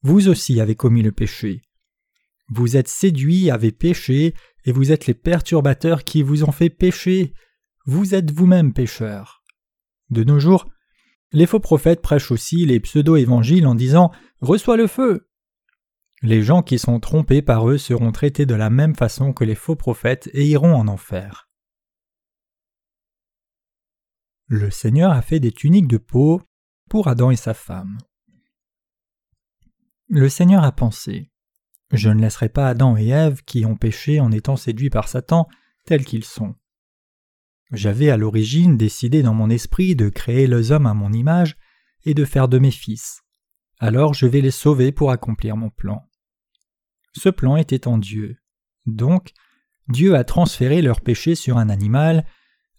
vous 0.02 0.28
aussi 0.28 0.60
avez 0.60 0.76
commis 0.76 1.02
le 1.02 1.10
péché. 1.10 1.62
Vous 2.48 2.76
êtes 2.76 2.86
séduits, 2.86 3.50
avez 3.50 3.72
péché, 3.72 4.34
et 4.66 4.72
vous 4.72 4.92
êtes 4.92 5.06
les 5.06 5.14
perturbateurs 5.14 6.04
qui 6.04 6.22
vous 6.22 6.44
ont 6.44 6.52
fait 6.52 6.70
pécher. 6.70 7.32
Vous 7.86 8.14
êtes 8.14 8.32
vous-même 8.32 8.72
pécheurs. 8.72 9.44
De 10.10 10.24
nos 10.24 10.40
jours, 10.40 10.68
les 11.32 11.46
faux 11.46 11.60
prophètes 11.60 12.02
prêchent 12.02 12.32
aussi 12.32 12.66
les 12.66 12.80
pseudo-évangiles 12.80 13.66
en 13.66 13.76
disant 13.76 14.10
Reçois 14.40 14.76
le 14.76 14.88
feu. 14.88 15.28
Les 16.22 16.42
gens 16.42 16.62
qui 16.62 16.78
sont 16.78 16.98
trompés 16.98 17.42
par 17.42 17.68
eux 17.68 17.78
seront 17.78 18.10
traités 18.10 18.46
de 18.46 18.54
la 18.54 18.70
même 18.70 18.96
façon 18.96 19.32
que 19.32 19.44
les 19.44 19.54
faux 19.54 19.76
prophètes 19.76 20.28
et 20.32 20.46
iront 20.46 20.74
en 20.74 20.88
enfer. 20.88 21.48
Le 24.48 24.70
Seigneur 24.70 25.12
a 25.12 25.22
fait 25.22 25.40
des 25.40 25.52
tuniques 25.52 25.88
de 25.88 25.98
peau 25.98 26.40
pour 26.88 27.08
Adam 27.08 27.30
et 27.30 27.36
sa 27.36 27.54
femme. 27.54 27.98
Le 30.08 30.28
Seigneur 30.28 30.64
a 30.64 30.72
pensé 30.72 31.30
Je 31.92 32.08
ne 32.08 32.20
laisserai 32.20 32.48
pas 32.48 32.68
Adam 32.68 32.96
et 32.96 33.08
Ève, 33.08 33.42
qui 33.44 33.64
ont 33.64 33.76
péché 33.76 34.20
en 34.20 34.32
étant 34.32 34.56
séduits 34.56 34.90
par 34.90 35.08
Satan, 35.08 35.48
tels 35.84 36.04
qu'ils 36.04 36.24
sont. 36.24 36.54
J'avais 37.72 38.10
à 38.10 38.16
l'origine 38.16 38.76
décidé 38.76 39.22
dans 39.22 39.34
mon 39.34 39.50
esprit 39.50 39.96
de 39.96 40.08
créer 40.08 40.46
les 40.46 40.72
hommes 40.72 40.86
à 40.86 40.94
mon 40.94 41.12
image 41.12 41.56
et 42.04 42.14
de 42.14 42.24
faire 42.24 42.48
de 42.48 42.58
mes 42.58 42.70
fils. 42.70 43.22
Alors 43.78 44.14
je 44.14 44.26
vais 44.26 44.40
les 44.40 44.50
sauver 44.50 44.92
pour 44.92 45.10
accomplir 45.10 45.56
mon 45.56 45.70
plan. 45.70 46.08
Ce 47.12 47.28
plan 47.28 47.56
était 47.56 47.88
en 47.88 47.98
Dieu. 47.98 48.36
Donc, 48.86 49.32
Dieu 49.88 50.14
a 50.14 50.24
transféré 50.24 50.82
leur 50.82 51.00
péché 51.00 51.34
sur 51.34 51.58
un 51.58 51.68
animal, 51.68 52.26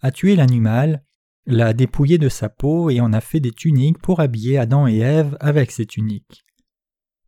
a 0.01 0.11
tué 0.11 0.35
l'animal, 0.35 1.03
l'a 1.45 1.73
dépouillé 1.73 2.17
de 2.17 2.29
sa 2.29 2.49
peau 2.49 2.89
et 2.89 2.99
en 2.99 3.13
a 3.13 3.21
fait 3.21 3.39
des 3.39 3.51
tuniques 3.51 3.99
pour 3.99 4.19
habiller 4.19 4.57
Adam 4.57 4.87
et 4.87 4.97
Ève 4.97 5.37
avec 5.39 5.71
ces 5.71 5.85
tuniques 5.85 6.46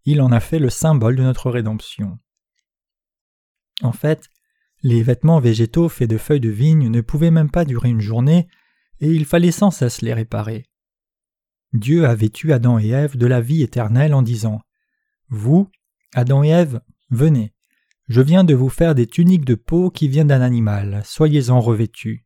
il 0.05 0.21
en 0.21 0.31
a 0.31 0.39
fait 0.39 0.59
le 0.59 0.69
symbole 0.69 1.15
de 1.15 1.23
notre 1.23 1.49
rédemption. 1.49 2.19
En 3.81 3.91
fait, 3.91 4.29
les 4.81 5.03
vêtements 5.03 5.39
végétaux 5.39 5.89
faits 5.89 6.09
de 6.09 6.17
feuilles 6.17 6.39
de 6.39 6.49
vigne 6.49 6.89
ne 6.89 7.01
pouvaient 7.01 7.31
même 7.31 7.51
pas 7.51 7.65
durer 7.65 7.89
une 7.89 8.01
journée, 8.01 8.47
et 9.01 9.11
il 9.11 9.25
fallait 9.25 9.51
sans 9.51 9.71
cesse 9.71 10.01
les 10.01 10.13
réparer. 10.13 10.65
Dieu 11.73 12.05
a 12.05 12.15
vêtu 12.15 12.51
Adam 12.51 12.79
et 12.79 12.89
Ève 12.89 13.17
de 13.17 13.27
la 13.27 13.41
vie 13.41 13.61
éternelle 13.61 14.13
en 14.13 14.21
disant 14.21 14.61
Vous, 15.29 15.69
Adam 16.13 16.43
et 16.43 16.49
Ève, 16.49 16.81
Venez, 17.11 17.53
je 18.07 18.21
viens 18.21 18.43
de 18.43 18.55
vous 18.55 18.69
faire 18.69 18.95
des 18.95 19.07
tuniques 19.07 19.45
de 19.45 19.55
peau 19.55 19.91
qui 19.91 20.07
viennent 20.07 20.27
d'un 20.27 20.41
animal, 20.41 21.01
soyez-en 21.05 21.59
revêtus. 21.59 22.25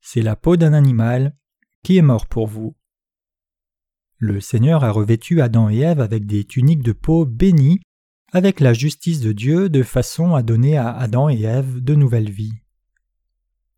C'est 0.00 0.22
la 0.22 0.36
peau 0.36 0.56
d'un 0.56 0.74
animal 0.74 1.34
qui 1.82 1.96
est 1.96 2.02
mort 2.02 2.26
pour 2.26 2.46
vous. 2.46 2.76
Le 4.18 4.40
Seigneur 4.40 4.84
a 4.84 4.90
revêtu 4.90 5.40
Adam 5.40 5.68
et 5.68 5.78
Ève 5.78 6.00
avec 6.00 6.26
des 6.26 6.44
tuniques 6.44 6.82
de 6.82 6.92
peau 6.92 7.26
bénies, 7.26 7.80
avec 8.32 8.60
la 8.60 8.72
justice 8.72 9.20
de 9.20 9.32
Dieu, 9.32 9.68
de 9.68 9.82
façon 9.82 10.34
à 10.34 10.42
donner 10.42 10.76
à 10.76 10.90
Adam 10.90 11.28
et 11.28 11.42
Ève 11.42 11.80
de 11.80 11.94
nouvelles 11.94 12.30
vies. 12.30 12.54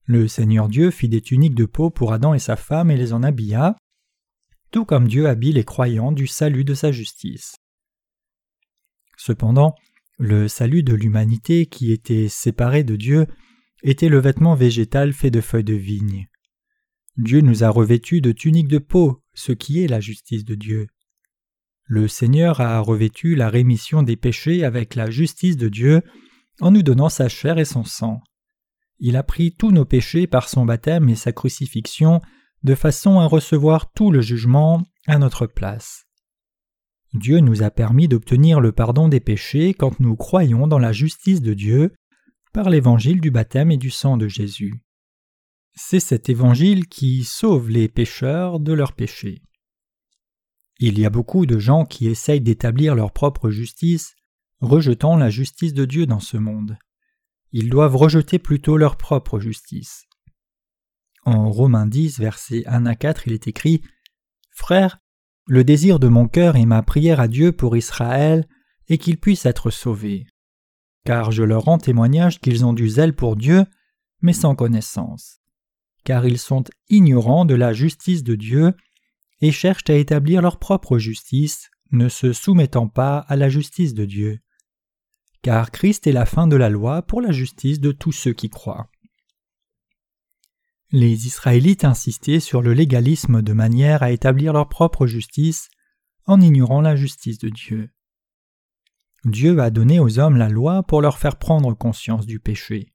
Le 0.04 0.28
Seigneur 0.28 0.68
Dieu 0.68 0.90
fit 0.90 1.08
des 1.08 1.20
tuniques 1.20 1.54
de 1.54 1.64
peau 1.64 1.90
pour 1.90 2.12
Adam 2.12 2.32
et 2.32 2.38
sa 2.38 2.56
femme 2.56 2.90
et 2.90 2.96
les 2.96 3.12
en 3.12 3.22
habilla, 3.22 3.76
tout 4.70 4.84
comme 4.84 5.08
Dieu 5.08 5.26
habille 5.26 5.52
les 5.52 5.64
croyants 5.64 6.12
du 6.12 6.26
salut 6.26 6.64
de 6.64 6.74
sa 6.74 6.92
justice. 6.92 7.56
Cependant, 9.16 9.74
le 10.18 10.48
salut 10.48 10.82
de 10.82 10.94
l'humanité 10.94 11.66
qui 11.66 11.92
était 11.92 12.28
séparée 12.28 12.84
de 12.84 12.96
Dieu 12.96 13.26
était 13.82 14.08
le 14.08 14.18
vêtement 14.18 14.54
végétal 14.54 15.12
fait 15.12 15.30
de 15.30 15.40
feuilles 15.40 15.64
de 15.64 15.74
vigne. 15.74 16.28
Dieu 17.18 17.40
nous 17.40 17.64
a 17.64 17.70
revêtus 17.70 18.20
de 18.20 18.32
tuniques 18.32 18.68
de 18.68 18.78
peau, 18.78 19.22
ce 19.34 19.52
qui 19.52 19.82
est 19.82 19.88
la 19.88 20.00
justice 20.00 20.44
de 20.44 20.54
Dieu. 20.54 20.86
Le 21.84 22.08
Seigneur 22.08 22.60
a 22.60 22.80
revêtu 22.80 23.36
la 23.36 23.48
rémission 23.48 24.02
des 24.02 24.16
péchés 24.16 24.64
avec 24.64 24.94
la 24.94 25.10
justice 25.10 25.56
de 25.56 25.68
Dieu 25.68 26.02
en 26.60 26.70
nous 26.70 26.82
donnant 26.82 27.08
sa 27.08 27.28
chair 27.28 27.58
et 27.58 27.64
son 27.64 27.84
sang. 27.84 28.20
Il 28.98 29.16
a 29.16 29.22
pris 29.22 29.52
tous 29.52 29.70
nos 29.70 29.84
péchés 29.84 30.26
par 30.26 30.48
son 30.48 30.64
baptême 30.64 31.08
et 31.08 31.16
sa 31.16 31.32
crucifixion 31.32 32.20
de 32.62 32.74
façon 32.74 33.20
à 33.20 33.26
recevoir 33.26 33.92
tout 33.92 34.10
le 34.10 34.20
jugement 34.20 34.82
à 35.06 35.18
notre 35.18 35.46
place. 35.46 36.06
Dieu 37.14 37.40
nous 37.40 37.62
a 37.62 37.70
permis 37.70 38.08
d'obtenir 38.08 38.60
le 38.60 38.72
pardon 38.72 39.08
des 39.08 39.20
péchés 39.20 39.72
quand 39.72 40.00
nous 40.00 40.16
croyons 40.16 40.66
dans 40.66 40.78
la 40.78 40.92
justice 40.92 41.40
de 41.40 41.54
Dieu 41.54 41.94
par 42.52 42.68
l'évangile 42.68 43.20
du 43.20 43.30
baptême 43.30 43.70
et 43.70 43.76
du 43.76 43.90
sang 43.90 44.16
de 44.16 44.28
Jésus. 44.28 44.80
C'est 45.78 46.00
cet 46.00 46.30
évangile 46.30 46.86
qui 46.86 47.22
sauve 47.22 47.68
les 47.68 47.88
pécheurs 47.88 48.60
de 48.60 48.72
leurs 48.72 48.94
péchés. 48.94 49.42
Il 50.78 50.98
y 50.98 51.04
a 51.04 51.10
beaucoup 51.10 51.44
de 51.44 51.58
gens 51.58 51.84
qui 51.84 52.06
essayent 52.06 52.40
d'établir 52.40 52.94
leur 52.94 53.12
propre 53.12 53.50
justice, 53.50 54.14
rejetant 54.60 55.16
la 55.16 55.28
justice 55.28 55.74
de 55.74 55.84
Dieu 55.84 56.06
dans 56.06 56.20
ce 56.20 56.38
monde. 56.38 56.78
Ils 57.52 57.68
doivent 57.68 57.96
rejeter 57.96 58.38
plutôt 58.38 58.78
leur 58.78 58.96
propre 58.96 59.38
justice. 59.38 60.06
En 61.24 61.50
Romains 61.50 61.86
10, 61.86 62.20
versets 62.20 62.64
1 62.66 62.86
à 62.86 62.94
4, 62.94 63.26
il 63.26 63.34
est 63.34 63.46
écrit 63.46 63.82
Frères, 64.52 64.98
le 65.46 65.62
désir 65.62 65.98
de 65.98 66.08
mon 66.08 66.26
cœur 66.26 66.56
et 66.56 66.64
ma 66.64 66.82
prière 66.82 67.20
à 67.20 67.28
Dieu 67.28 67.52
pour 67.52 67.76
Israël 67.76 68.48
est 68.88 68.98
qu'ils 68.98 69.20
puissent 69.20 69.46
être 69.46 69.70
sauvés. 69.70 70.26
Car 71.04 71.32
je 71.32 71.42
leur 71.42 71.64
rends 71.64 71.78
témoignage 71.78 72.40
qu'ils 72.40 72.64
ont 72.64 72.72
du 72.72 72.88
zèle 72.88 73.14
pour 73.14 73.36
Dieu, 73.36 73.66
mais 74.22 74.32
sans 74.32 74.54
connaissance. 74.54 75.40
Car 76.06 76.24
ils 76.24 76.38
sont 76.38 76.62
ignorants 76.88 77.44
de 77.44 77.56
la 77.56 77.72
justice 77.72 78.22
de 78.22 78.36
Dieu 78.36 78.72
et 79.40 79.50
cherchent 79.50 79.90
à 79.90 79.94
établir 79.94 80.40
leur 80.40 80.60
propre 80.60 80.98
justice, 80.98 81.68
ne 81.90 82.08
se 82.08 82.32
soumettant 82.32 82.86
pas 82.86 83.18
à 83.18 83.34
la 83.34 83.48
justice 83.48 83.92
de 83.92 84.04
Dieu. 84.04 84.38
Car 85.42 85.72
Christ 85.72 86.06
est 86.06 86.12
la 86.12 86.24
fin 86.24 86.46
de 86.46 86.54
la 86.54 86.70
loi 86.70 87.02
pour 87.02 87.20
la 87.20 87.32
justice 87.32 87.80
de 87.80 87.90
tous 87.90 88.12
ceux 88.12 88.32
qui 88.32 88.48
croient. 88.48 88.88
Les 90.92 91.26
Israélites 91.26 91.84
insistaient 91.84 92.38
sur 92.38 92.62
le 92.62 92.72
légalisme 92.72 93.42
de 93.42 93.52
manière 93.52 94.04
à 94.04 94.12
établir 94.12 94.52
leur 94.52 94.68
propre 94.68 95.08
justice 95.08 95.70
en 96.24 96.40
ignorant 96.40 96.82
la 96.82 96.94
justice 96.94 97.38
de 97.38 97.48
Dieu. 97.48 97.90
Dieu 99.24 99.58
a 99.58 99.70
donné 99.70 99.98
aux 99.98 100.20
hommes 100.20 100.36
la 100.36 100.48
loi 100.48 100.84
pour 100.84 101.02
leur 101.02 101.18
faire 101.18 101.36
prendre 101.36 101.74
conscience 101.74 102.26
du 102.26 102.38
péché. 102.38 102.92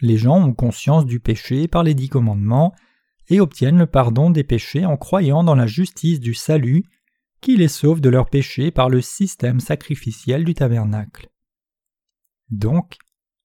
Les 0.00 0.18
gens 0.18 0.46
ont 0.46 0.54
conscience 0.54 1.06
du 1.06 1.20
péché 1.20 1.68
par 1.68 1.82
les 1.82 1.94
dix 1.94 2.08
commandements 2.08 2.74
et 3.28 3.40
obtiennent 3.40 3.78
le 3.78 3.86
pardon 3.86 4.30
des 4.30 4.44
péchés 4.44 4.84
en 4.84 4.96
croyant 4.96 5.42
dans 5.42 5.54
la 5.54 5.66
justice 5.66 6.20
du 6.20 6.34
salut 6.34 6.84
qui 7.40 7.56
les 7.56 7.68
sauve 7.68 8.00
de 8.00 8.08
leurs 8.08 8.30
péchés 8.30 8.70
par 8.70 8.88
le 8.88 9.00
système 9.00 9.60
sacrificiel 9.60 10.44
du 10.44 10.54
tabernacle. 10.54 11.28
Donc, 12.50 12.96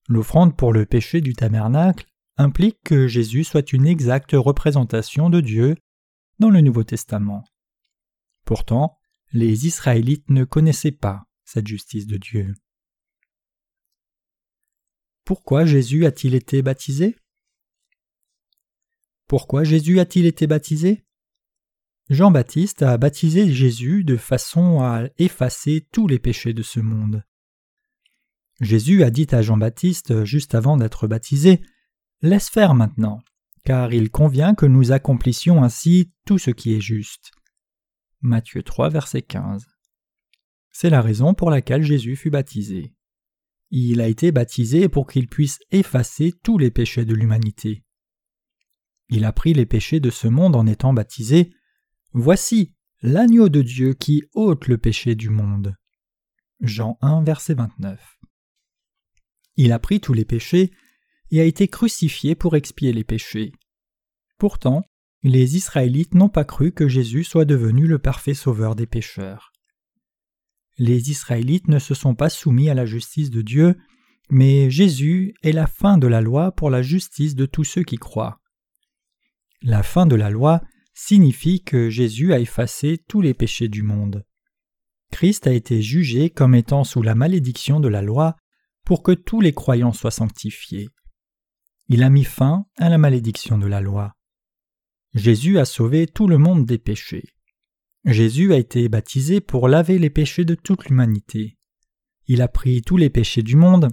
l'offrande 0.08 0.56
pour 0.56 0.72
le 0.72 0.86
péché 0.86 1.20
du 1.20 1.34
tabernacle 1.34 2.06
implique 2.36 2.78
que 2.84 3.06
Jésus 3.08 3.44
soit 3.44 3.72
une 3.72 3.86
exacte 3.86 4.32
représentation 4.32 5.30
de 5.30 5.40
Dieu 5.40 5.76
dans 6.38 6.50
le 6.50 6.60
Nouveau 6.60 6.84
Testament. 6.84 7.44
Pourtant, 8.44 8.98
les 9.32 9.66
Israélites 9.66 10.28
ne 10.30 10.44
connaissaient 10.44 10.92
pas 10.92 11.24
cette 11.44 11.66
justice 11.66 12.06
de 12.06 12.16
Dieu. 12.16 12.54
Pourquoi 15.32 15.64
Jésus 15.64 16.04
a-t-il 16.04 16.34
été 16.34 16.60
baptisé? 16.60 17.16
Pourquoi 19.26 19.64
Jésus 19.64 19.98
a-t-il 19.98 20.26
été 20.26 20.46
baptisé? 20.46 21.06
Jean-Baptiste 22.10 22.82
a 22.82 22.98
baptisé 22.98 23.50
Jésus 23.50 24.04
de 24.04 24.18
façon 24.18 24.82
à 24.82 25.04
effacer 25.16 25.88
tous 25.90 26.06
les 26.06 26.18
péchés 26.18 26.52
de 26.52 26.60
ce 26.60 26.80
monde. 26.80 27.24
Jésus 28.60 29.02
a 29.04 29.10
dit 29.10 29.26
à 29.30 29.40
Jean-Baptiste 29.40 30.26
juste 30.26 30.54
avant 30.54 30.76
d'être 30.76 31.06
baptisé 31.06 31.62
Laisse 32.20 32.50
faire 32.50 32.74
maintenant, 32.74 33.22
car 33.64 33.94
il 33.94 34.10
convient 34.10 34.54
que 34.54 34.66
nous 34.66 34.92
accomplissions 34.92 35.64
ainsi 35.64 36.12
tout 36.26 36.36
ce 36.36 36.50
qui 36.50 36.74
est 36.74 36.82
juste. 36.82 37.32
Matthieu 38.20 38.62
3, 38.62 38.90
verset 38.90 39.22
15. 39.22 39.66
C'est 40.72 40.90
la 40.90 41.00
raison 41.00 41.32
pour 41.32 41.50
laquelle 41.50 41.84
Jésus 41.84 42.16
fut 42.16 42.28
baptisé. 42.28 42.92
Il 43.74 44.02
a 44.02 44.06
été 44.06 44.32
baptisé 44.32 44.90
pour 44.90 45.06
qu'il 45.06 45.28
puisse 45.28 45.58
effacer 45.70 46.34
tous 46.42 46.58
les 46.58 46.70
péchés 46.70 47.06
de 47.06 47.14
l'humanité. 47.14 47.82
Il 49.08 49.24
a 49.24 49.32
pris 49.32 49.54
les 49.54 49.64
péchés 49.64 49.98
de 49.98 50.10
ce 50.10 50.28
monde 50.28 50.56
en 50.56 50.66
étant 50.66 50.92
baptisé. 50.92 51.54
Voici 52.12 52.74
l'agneau 53.00 53.48
de 53.48 53.62
Dieu 53.62 53.94
qui 53.94 54.24
ôte 54.34 54.68
le 54.68 54.76
péché 54.76 55.14
du 55.14 55.30
monde. 55.30 55.74
Jean 56.60 56.98
1, 57.00 57.22
verset 57.22 57.54
29. 57.54 58.18
Il 59.56 59.72
a 59.72 59.78
pris 59.78 60.00
tous 60.00 60.12
les 60.12 60.26
péchés 60.26 60.70
et 61.30 61.40
a 61.40 61.44
été 61.44 61.66
crucifié 61.66 62.34
pour 62.34 62.56
expier 62.56 62.92
les 62.92 63.04
péchés. 63.04 63.52
Pourtant, 64.36 64.82
les 65.22 65.56
Israélites 65.56 66.12
n'ont 66.12 66.28
pas 66.28 66.44
cru 66.44 66.72
que 66.72 66.88
Jésus 66.88 67.24
soit 67.24 67.46
devenu 67.46 67.86
le 67.86 67.98
parfait 67.98 68.34
sauveur 68.34 68.76
des 68.76 68.86
pécheurs. 68.86 69.51
Les 70.78 71.10
Israélites 71.10 71.68
ne 71.68 71.78
se 71.78 71.94
sont 71.94 72.14
pas 72.14 72.30
soumis 72.30 72.70
à 72.70 72.74
la 72.74 72.86
justice 72.86 73.30
de 73.30 73.42
Dieu, 73.42 73.76
mais 74.30 74.70
Jésus 74.70 75.34
est 75.42 75.52
la 75.52 75.66
fin 75.66 75.98
de 75.98 76.06
la 76.06 76.20
loi 76.20 76.52
pour 76.52 76.70
la 76.70 76.82
justice 76.82 77.34
de 77.34 77.46
tous 77.46 77.64
ceux 77.64 77.82
qui 77.82 77.96
croient. 77.96 78.40
La 79.60 79.82
fin 79.82 80.06
de 80.06 80.16
la 80.16 80.30
loi 80.30 80.62
signifie 80.94 81.62
que 81.62 81.90
Jésus 81.90 82.32
a 82.32 82.40
effacé 82.40 82.98
tous 83.08 83.20
les 83.20 83.34
péchés 83.34 83.68
du 83.68 83.82
monde. 83.82 84.24
Christ 85.10 85.46
a 85.46 85.52
été 85.52 85.82
jugé 85.82 86.30
comme 86.30 86.54
étant 86.54 86.84
sous 86.84 87.02
la 87.02 87.14
malédiction 87.14 87.78
de 87.78 87.88
la 87.88 88.02
loi 88.02 88.36
pour 88.84 89.02
que 89.02 89.12
tous 89.12 89.40
les 89.40 89.52
croyants 89.52 89.92
soient 89.92 90.10
sanctifiés. 90.10 90.88
Il 91.88 92.02
a 92.02 92.10
mis 92.10 92.24
fin 92.24 92.64
à 92.78 92.88
la 92.88 92.98
malédiction 92.98 93.58
de 93.58 93.66
la 93.66 93.80
loi. 93.80 94.14
Jésus 95.14 95.58
a 95.58 95.64
sauvé 95.64 96.06
tout 96.06 96.26
le 96.26 96.38
monde 96.38 96.64
des 96.64 96.78
péchés. 96.78 97.24
Jésus 98.04 98.52
a 98.52 98.58
été 98.58 98.88
baptisé 98.88 99.40
pour 99.40 99.68
laver 99.68 99.98
les 99.98 100.10
péchés 100.10 100.44
de 100.44 100.56
toute 100.56 100.86
l'humanité. 100.86 101.56
Il 102.26 102.42
a 102.42 102.48
pris 102.48 102.82
tous 102.82 102.96
les 102.96 103.10
péchés 103.10 103.42
du 103.42 103.56
monde 103.56 103.90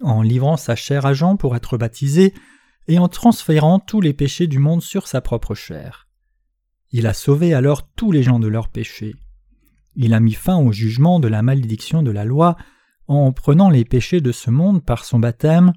en 0.00 0.22
livrant 0.22 0.56
sa 0.56 0.76
chair 0.76 1.04
à 1.04 1.12
Jean 1.12 1.36
pour 1.36 1.54
être 1.54 1.76
baptisé 1.76 2.32
et 2.88 2.98
en 2.98 3.08
transférant 3.08 3.78
tous 3.78 4.00
les 4.00 4.14
péchés 4.14 4.46
du 4.46 4.58
monde 4.58 4.82
sur 4.82 5.06
sa 5.06 5.20
propre 5.20 5.54
chair. 5.54 6.08
Il 6.92 7.06
a 7.06 7.12
sauvé 7.12 7.52
alors 7.52 7.88
tous 7.90 8.10
les 8.10 8.22
gens 8.22 8.40
de 8.40 8.48
leurs 8.48 8.68
péchés. 8.68 9.14
Il 9.96 10.14
a 10.14 10.20
mis 10.20 10.32
fin 10.32 10.56
au 10.56 10.72
jugement 10.72 11.20
de 11.20 11.28
la 11.28 11.42
malédiction 11.42 12.02
de 12.02 12.10
la 12.10 12.24
loi 12.24 12.56
en 13.06 13.32
prenant 13.32 13.68
les 13.68 13.84
péchés 13.84 14.20
de 14.20 14.32
ce 14.32 14.50
monde 14.50 14.84
par 14.84 15.04
son 15.04 15.18
baptême 15.18 15.72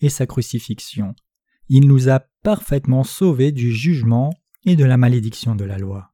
et 0.00 0.08
sa 0.08 0.26
crucifixion. 0.26 1.14
Il 1.68 1.88
nous 1.88 2.08
a 2.08 2.20
parfaitement 2.42 3.02
sauvés 3.02 3.50
du 3.50 3.72
jugement 3.72 4.32
et 4.64 4.76
de 4.76 4.84
la 4.84 4.96
malédiction 4.96 5.56
de 5.56 5.64
la 5.64 5.78
loi. 5.78 6.12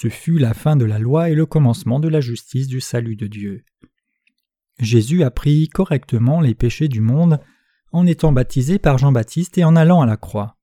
Ce 0.00 0.08
fut 0.08 0.38
la 0.38 0.54
fin 0.54 0.76
de 0.76 0.86
la 0.86 0.98
loi 0.98 1.28
et 1.28 1.34
le 1.34 1.44
commencement 1.44 2.00
de 2.00 2.08
la 2.08 2.22
justice 2.22 2.68
du 2.68 2.80
salut 2.80 3.16
de 3.16 3.26
Dieu. 3.26 3.64
Jésus 4.78 5.22
a 5.24 5.30
pris 5.30 5.68
correctement 5.68 6.40
les 6.40 6.54
péchés 6.54 6.88
du 6.88 7.02
monde 7.02 7.38
en 7.92 8.06
étant 8.06 8.32
baptisé 8.32 8.78
par 8.78 8.96
Jean-Baptiste 8.96 9.58
et 9.58 9.64
en 9.64 9.76
allant 9.76 10.00
à 10.00 10.06
la 10.06 10.16
croix. 10.16 10.56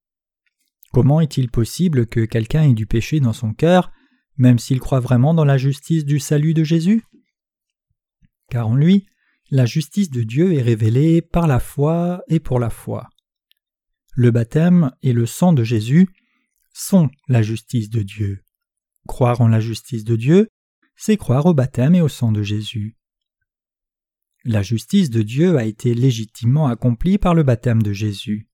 Comment 0.91 1.21
est-il 1.21 1.51
possible 1.51 2.07
que 2.07 2.25
quelqu'un 2.25 2.63
ait 2.63 2.73
du 2.73 2.87
péché 2.87 3.19
dans 3.19 3.31
son 3.31 3.53
cœur, 3.53 3.91
même 4.37 4.57
s'il 4.57 4.79
croit 4.79 5.01
vraiment 5.01 5.35
dans 5.35 5.45
la 5.45 5.59
justice 5.59 6.03
du 6.03 6.19
salut 6.19 6.55
de 6.55 6.63
Jésus? 6.63 7.03
Car 8.49 8.69
en 8.69 8.75
lui, 8.75 9.05
la 9.51 9.67
justice 9.67 10.09
de 10.09 10.23
Dieu 10.23 10.55
est 10.55 10.63
révélée 10.63 11.21
par 11.21 11.45
la 11.45 11.59
foi 11.59 12.23
et 12.27 12.39
pour 12.39 12.59
la 12.59 12.71
foi. 12.71 13.07
Le 14.13 14.31
baptême 14.31 14.93
et 15.03 15.13
le 15.13 15.27
sang 15.27 15.53
de 15.53 15.63
Jésus 15.63 16.09
sont 16.73 17.11
la 17.27 17.43
justice 17.43 17.91
de 17.91 18.01
Dieu. 18.01 18.41
Croire 19.07 19.41
en 19.41 19.47
la 19.47 19.59
justice 19.59 20.03
de 20.03 20.15
Dieu, 20.15 20.49
c'est 20.95 21.17
croire 21.17 21.45
au 21.45 21.53
baptême 21.53 21.95
et 21.95 22.01
au 22.01 22.09
sang 22.09 22.31
de 22.31 22.43
Jésus. 22.43 22.97
La 24.43 24.61
justice 24.61 25.09
de 25.09 25.21
Dieu 25.21 25.57
a 25.57 25.65
été 25.65 25.93
légitimement 25.93 26.67
accomplie 26.67 27.17
par 27.17 27.33
le 27.33 27.43
baptême 27.43 27.81
de 27.81 27.93
Jésus. 27.93 28.47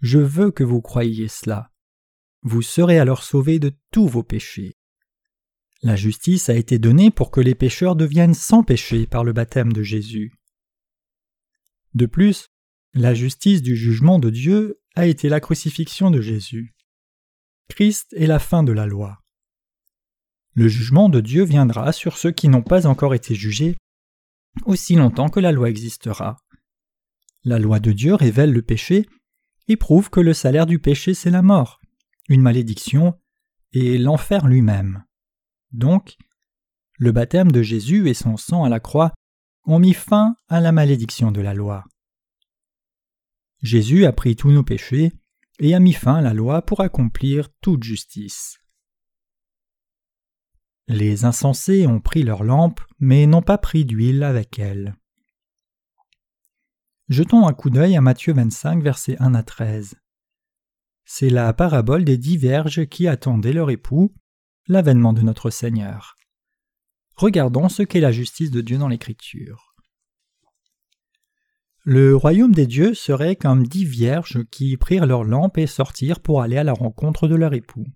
Je 0.00 0.18
veux 0.18 0.50
que 0.50 0.64
vous 0.64 0.80
croyiez 0.80 1.28
cela. 1.28 1.70
Vous 2.42 2.62
serez 2.62 2.98
alors 2.98 3.22
sauvés 3.22 3.58
de 3.58 3.72
tous 3.90 4.06
vos 4.06 4.22
péchés. 4.22 4.76
La 5.82 5.96
justice 5.96 6.48
a 6.48 6.54
été 6.54 6.78
donnée 6.78 7.10
pour 7.10 7.30
que 7.30 7.40
les 7.40 7.54
pécheurs 7.54 7.96
deviennent 7.96 8.34
sans 8.34 8.62
péché 8.62 9.06
par 9.06 9.24
le 9.24 9.32
baptême 9.32 9.72
de 9.72 9.82
Jésus. 9.82 10.32
De 11.94 12.06
plus, 12.06 12.48
la 12.92 13.14
justice 13.14 13.62
du 13.62 13.76
jugement 13.76 14.18
de 14.18 14.30
Dieu 14.30 14.80
a 14.94 15.06
été 15.06 15.28
la 15.28 15.40
crucifixion 15.40 16.10
de 16.10 16.20
Jésus. 16.20 16.74
Christ 17.68 18.14
est 18.16 18.26
la 18.26 18.38
fin 18.38 18.62
de 18.62 18.72
la 18.72 18.86
loi. 18.86 19.23
Le 20.54 20.68
jugement 20.68 21.08
de 21.08 21.20
Dieu 21.20 21.44
viendra 21.44 21.92
sur 21.92 22.16
ceux 22.16 22.30
qui 22.30 22.48
n'ont 22.48 22.62
pas 22.62 22.86
encore 22.86 23.14
été 23.14 23.34
jugés 23.34 23.76
aussi 24.66 24.94
longtemps 24.94 25.28
que 25.28 25.40
la 25.40 25.52
loi 25.52 25.68
existera. 25.68 26.36
La 27.42 27.58
loi 27.58 27.80
de 27.80 27.92
Dieu 27.92 28.14
révèle 28.14 28.52
le 28.52 28.62
péché 28.62 29.08
et 29.68 29.76
prouve 29.76 30.10
que 30.10 30.20
le 30.20 30.32
salaire 30.32 30.66
du 30.66 30.78
péché 30.78 31.12
c'est 31.14 31.30
la 31.30 31.42
mort, 31.42 31.80
une 32.28 32.40
malédiction 32.40 33.18
et 33.72 33.98
l'enfer 33.98 34.46
lui-même. 34.46 35.04
Donc, 35.72 36.16
le 36.98 37.10
baptême 37.10 37.50
de 37.50 37.62
Jésus 37.62 38.08
et 38.08 38.14
son 38.14 38.36
sang 38.36 38.64
à 38.64 38.68
la 38.68 38.80
croix 38.80 39.12
ont 39.64 39.78
mis 39.78 39.94
fin 39.94 40.36
à 40.48 40.60
la 40.60 40.70
malédiction 40.70 41.32
de 41.32 41.40
la 41.40 41.54
loi. 41.54 41.84
Jésus 43.62 44.04
a 44.04 44.12
pris 44.12 44.36
tous 44.36 44.52
nos 44.52 44.62
péchés 44.62 45.12
et 45.58 45.74
a 45.74 45.80
mis 45.80 45.92
fin 45.92 46.16
à 46.16 46.20
la 46.20 46.34
loi 46.34 46.62
pour 46.62 46.80
accomplir 46.80 47.48
toute 47.60 47.82
justice. 47.82 48.58
Les 50.86 51.24
insensés 51.24 51.86
ont 51.86 52.00
pris 52.00 52.22
leur 52.22 52.44
lampe, 52.44 52.80
mais 52.98 53.26
n'ont 53.26 53.42
pas 53.42 53.56
pris 53.56 53.84
d'huile 53.84 54.22
avec 54.22 54.58
elle. 54.58 54.96
Jetons 57.08 57.46
un 57.46 57.54
coup 57.54 57.70
d'œil 57.70 57.96
à 57.96 58.00
Matthieu 58.00 58.34
25, 58.34 58.82
versets 58.82 59.16
1 59.18 59.34
à 59.34 59.42
13. 59.42 59.96
C'est 61.06 61.30
la 61.30 61.52
parabole 61.52 62.04
des 62.04 62.18
dix 62.18 62.36
vierges 62.36 62.86
qui 62.86 63.08
attendaient 63.08 63.52
leur 63.52 63.70
époux, 63.70 64.14
l'avènement 64.66 65.12
de 65.12 65.22
notre 65.22 65.50
Seigneur. 65.50 66.16
Regardons 67.16 67.68
ce 67.68 67.82
qu'est 67.82 68.00
la 68.00 68.12
justice 68.12 68.50
de 68.50 68.60
Dieu 68.60 68.78
dans 68.78 68.88
l'Écriture. 68.88 69.74
Le 71.82 72.16
royaume 72.16 72.54
des 72.54 72.66
dieux 72.66 72.94
serait 72.94 73.36
comme 73.36 73.66
dix 73.66 73.84
vierges 73.84 74.42
qui 74.50 74.76
prirent 74.78 75.04
leur 75.04 75.24
lampe 75.24 75.58
et 75.58 75.66
sortirent 75.66 76.20
pour 76.20 76.40
aller 76.40 76.56
à 76.56 76.64
la 76.64 76.72
rencontre 76.72 77.28
de 77.28 77.34
leur 77.34 77.52
époux. 77.52 77.86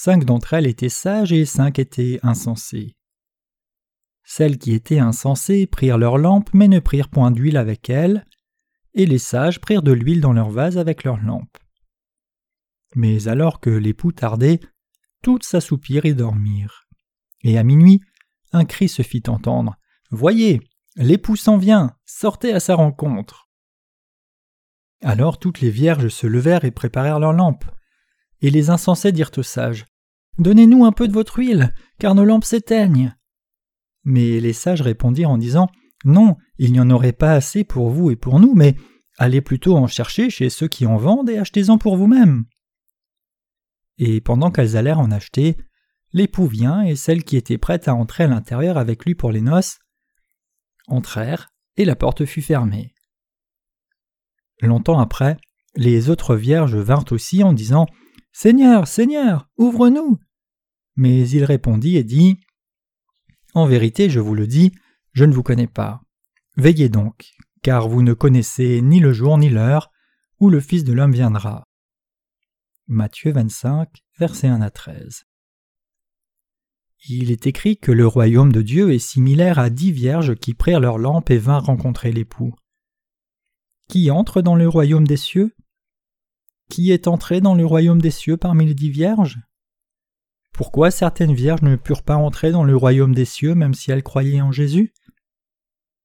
Cinq 0.00 0.24
d'entre 0.24 0.54
elles 0.54 0.68
étaient 0.68 0.88
sages 0.88 1.32
et 1.32 1.44
cinq 1.44 1.80
étaient 1.80 2.20
insensées. 2.22 2.94
Celles 4.22 4.56
qui 4.56 4.72
étaient 4.72 5.00
insensées 5.00 5.66
prirent 5.66 5.98
leur 5.98 6.18
lampe 6.18 6.50
mais 6.54 6.68
ne 6.68 6.78
prirent 6.78 7.08
point 7.08 7.32
d'huile 7.32 7.56
avec 7.56 7.90
elles, 7.90 8.24
et 8.94 9.06
les 9.06 9.18
sages 9.18 9.60
prirent 9.60 9.82
de 9.82 9.90
l'huile 9.90 10.20
dans 10.20 10.32
leur 10.32 10.50
vase 10.50 10.78
avec 10.78 11.02
leur 11.02 11.16
lampe. 11.16 11.58
Mais 12.94 13.26
alors 13.26 13.58
que 13.58 13.70
l'époux 13.70 14.12
tardait, 14.12 14.60
toutes 15.24 15.42
s'assoupirent 15.42 16.06
et 16.06 16.14
dormirent. 16.14 16.86
Et 17.42 17.58
à 17.58 17.64
minuit, 17.64 18.00
un 18.52 18.64
cri 18.64 18.88
se 18.88 19.02
fit 19.02 19.24
entendre. 19.26 19.74
Voyez, 20.12 20.60
l'époux 20.94 21.34
s'en 21.34 21.56
vient, 21.56 21.96
sortez 22.06 22.52
à 22.52 22.60
sa 22.60 22.76
rencontre. 22.76 23.48
Alors 25.02 25.40
toutes 25.40 25.60
les 25.60 25.70
vierges 25.70 26.06
se 26.06 26.28
levèrent 26.28 26.64
et 26.64 26.70
préparèrent 26.70 27.18
leurs 27.18 27.32
lampes. 27.32 27.64
Et 28.40 28.50
les 28.50 28.70
insensés 28.70 29.10
dirent 29.10 29.32
aux 29.36 29.42
sages 29.42 29.84
Donnez-nous 30.38 30.84
un 30.84 30.92
peu 30.92 31.08
de 31.08 31.12
votre 31.12 31.38
huile, 31.38 31.74
car 31.98 32.14
nos 32.14 32.24
lampes 32.24 32.44
s'éteignent. 32.44 33.14
Mais 34.04 34.40
les 34.40 34.52
sages 34.52 34.82
répondirent 34.82 35.30
en 35.30 35.38
disant 35.38 35.68
Non, 36.04 36.36
il 36.58 36.72
n'y 36.72 36.80
en 36.80 36.90
aurait 36.90 37.12
pas 37.12 37.32
assez 37.32 37.64
pour 37.64 37.90
vous 37.90 38.10
et 38.10 38.16
pour 38.16 38.40
nous, 38.40 38.54
mais 38.54 38.76
allez 39.18 39.40
plutôt 39.40 39.76
en 39.76 39.86
chercher 39.86 40.30
chez 40.30 40.48
ceux 40.48 40.68
qui 40.68 40.86
en 40.86 40.96
vendent 40.96 41.28
et 41.28 41.38
achetez-en 41.38 41.78
pour 41.78 41.96
vous-même. 41.96 42.44
Et 43.98 44.20
pendant 44.20 44.52
qu'elles 44.52 44.76
allèrent 44.76 45.00
en 45.00 45.10
acheter, 45.10 45.56
l'époux 46.12 46.46
vient 46.46 46.82
et 46.82 46.94
celle 46.94 47.24
qui 47.24 47.36
était 47.36 47.58
prête 47.58 47.88
à 47.88 47.94
entrer 47.94 48.24
à 48.24 48.28
l'intérieur 48.28 48.78
avec 48.78 49.04
lui 49.04 49.14
pour 49.14 49.32
les 49.32 49.40
noces 49.40 49.78
entrèrent 50.86 51.50
et 51.76 51.84
la 51.84 51.96
porte 51.96 52.24
fut 52.24 52.42
fermée. 52.42 52.94
Longtemps 54.60 54.98
après, 54.98 55.36
les 55.76 56.10
autres 56.10 56.34
vierges 56.34 56.76
vinrent 56.76 57.12
aussi 57.12 57.42
en 57.42 57.52
disant 57.52 57.86
Seigneur, 58.32 58.88
Seigneur, 58.88 59.48
ouvre-nous. 59.56 60.18
Mais 60.98 61.28
il 61.30 61.44
répondit 61.44 61.96
et 61.96 62.02
dit 62.02 62.40
En 63.54 63.66
vérité, 63.66 64.10
je 64.10 64.18
vous 64.18 64.34
le 64.34 64.48
dis, 64.48 64.72
je 65.12 65.24
ne 65.24 65.32
vous 65.32 65.44
connais 65.44 65.68
pas. 65.68 66.02
Veillez 66.56 66.88
donc, 66.88 67.34
car 67.62 67.88
vous 67.88 68.02
ne 68.02 68.14
connaissez 68.14 68.82
ni 68.82 68.98
le 68.98 69.12
jour 69.12 69.38
ni 69.38 69.48
l'heure 69.48 69.92
où 70.40 70.50
le 70.50 70.58
Fils 70.58 70.82
de 70.82 70.92
l'homme 70.92 71.12
viendra. 71.12 71.68
Matthieu 72.88 73.30
25, 73.30 73.88
versets 74.18 74.48
1 74.48 74.60
à 74.60 74.70
13. 74.70 75.22
Il 77.08 77.30
est 77.30 77.46
écrit 77.46 77.78
que 77.78 77.92
le 77.92 78.06
royaume 78.08 78.50
de 78.50 78.62
Dieu 78.62 78.92
est 78.92 78.98
similaire 78.98 79.60
à 79.60 79.70
dix 79.70 79.92
vierges 79.92 80.34
qui 80.34 80.52
prirent 80.52 80.80
leur 80.80 80.98
lampe 80.98 81.30
et 81.30 81.38
vinrent 81.38 81.66
rencontrer 81.66 82.10
l'époux. 82.10 82.56
Qui 83.88 84.10
entre 84.10 84.42
dans 84.42 84.56
le 84.56 84.68
royaume 84.68 85.06
des 85.06 85.16
cieux? 85.16 85.54
Qui 86.68 86.90
est 86.90 87.06
entré 87.06 87.40
dans 87.40 87.54
le 87.54 87.64
royaume 87.64 88.02
des 88.02 88.10
cieux 88.10 88.36
parmi 88.36 88.66
les 88.66 88.74
dix 88.74 88.90
vierges? 88.90 89.38
Pourquoi 90.58 90.90
certaines 90.90 91.34
vierges 91.34 91.62
ne 91.62 91.76
purent 91.76 92.02
pas 92.02 92.16
entrer 92.16 92.50
dans 92.50 92.64
le 92.64 92.74
royaume 92.74 93.14
des 93.14 93.24
cieux 93.24 93.54
même 93.54 93.74
si 93.74 93.92
elles 93.92 94.02
croyaient 94.02 94.40
en 94.40 94.50
Jésus? 94.50 94.92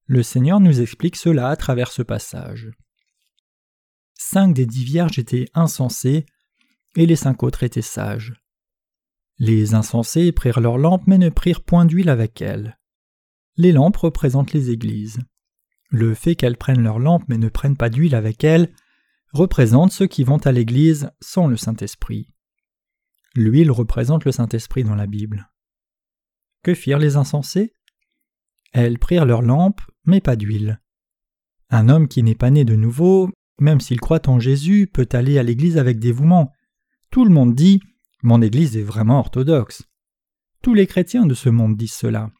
Le 0.05 0.21
Seigneur 0.21 0.59
nous 0.59 0.79
explique 0.79 1.15
cela 1.15 1.49
à 1.49 1.55
travers 1.55 1.91
ce 1.91 2.03
passage. 2.03 2.69
Cinq 4.13 4.53
des 4.53 4.67
dix 4.67 4.83
vierges 4.83 5.17
étaient 5.17 5.47
insensées 5.55 6.27
et 6.95 7.07
les 7.07 7.15
cinq 7.15 7.41
autres 7.41 7.63
étaient 7.63 7.81
sages. 7.81 8.43
Les 9.39 9.73
insensés 9.73 10.31
prirent 10.31 10.59
leurs 10.59 10.77
lampes 10.77 11.07
mais 11.07 11.17
ne 11.17 11.29
prirent 11.29 11.63
point 11.63 11.85
d'huile 11.85 12.09
avec 12.09 12.39
elles. 12.39 12.77
Les 13.57 13.71
lampes 13.71 13.97
représentent 13.97 14.53
les 14.53 14.69
églises. 14.69 15.17
Le 15.89 16.13
fait 16.13 16.35
qu'elles 16.35 16.57
prennent 16.57 16.83
leurs 16.83 16.99
lampes 16.99 17.25
mais 17.27 17.39
ne 17.39 17.49
prennent 17.49 17.75
pas 17.75 17.89
d'huile 17.89 18.13
avec 18.13 18.43
elles 18.43 18.71
représente 19.31 19.91
ceux 19.91 20.05
qui 20.05 20.23
vont 20.23 20.37
à 20.37 20.51
l'Église 20.51 21.09
sans 21.21 21.47
le 21.47 21.57
Saint-Esprit. 21.57 22.32
L'huile 23.35 23.71
représente 23.71 24.25
le 24.25 24.31
Saint-Esprit 24.31 24.83
dans 24.83 24.95
la 24.95 25.07
Bible. 25.07 25.49
Que 26.61 26.75
firent 26.75 26.99
les 26.99 27.15
insensés? 27.15 27.73
Elles 28.71 28.99
prirent 28.99 29.25
leurs 29.25 29.41
lampes, 29.41 29.81
mais 30.05 30.21
pas 30.21 30.35
d'huile. 30.35 30.81
Un 31.69 31.89
homme 31.89 32.07
qui 32.07 32.21
n'est 32.21 32.35
pas 32.35 32.51
né 32.51 32.63
de 32.65 32.75
nouveau, 32.75 33.31
même 33.59 33.79
s'il 33.79 33.99
croit 33.99 34.29
en 34.29 34.39
Jésus, 34.39 34.87
peut 34.87 35.09
aller 35.11 35.39
à 35.39 35.43
l'Église 35.43 35.77
avec 35.77 35.99
dévouement. 35.99 36.51
Tout 37.09 37.25
le 37.25 37.31
monde 37.31 37.55
dit 37.55 37.81
Mon 38.21 38.41
Église 38.41 38.77
est 38.77 38.83
vraiment 38.83 39.19
orthodoxe. 39.19 39.83
Tous 40.61 40.73
les 40.73 40.87
chrétiens 40.87 41.25
de 41.25 41.33
ce 41.33 41.49
monde 41.49 41.75
disent 41.75 41.93
cela. 41.93 42.31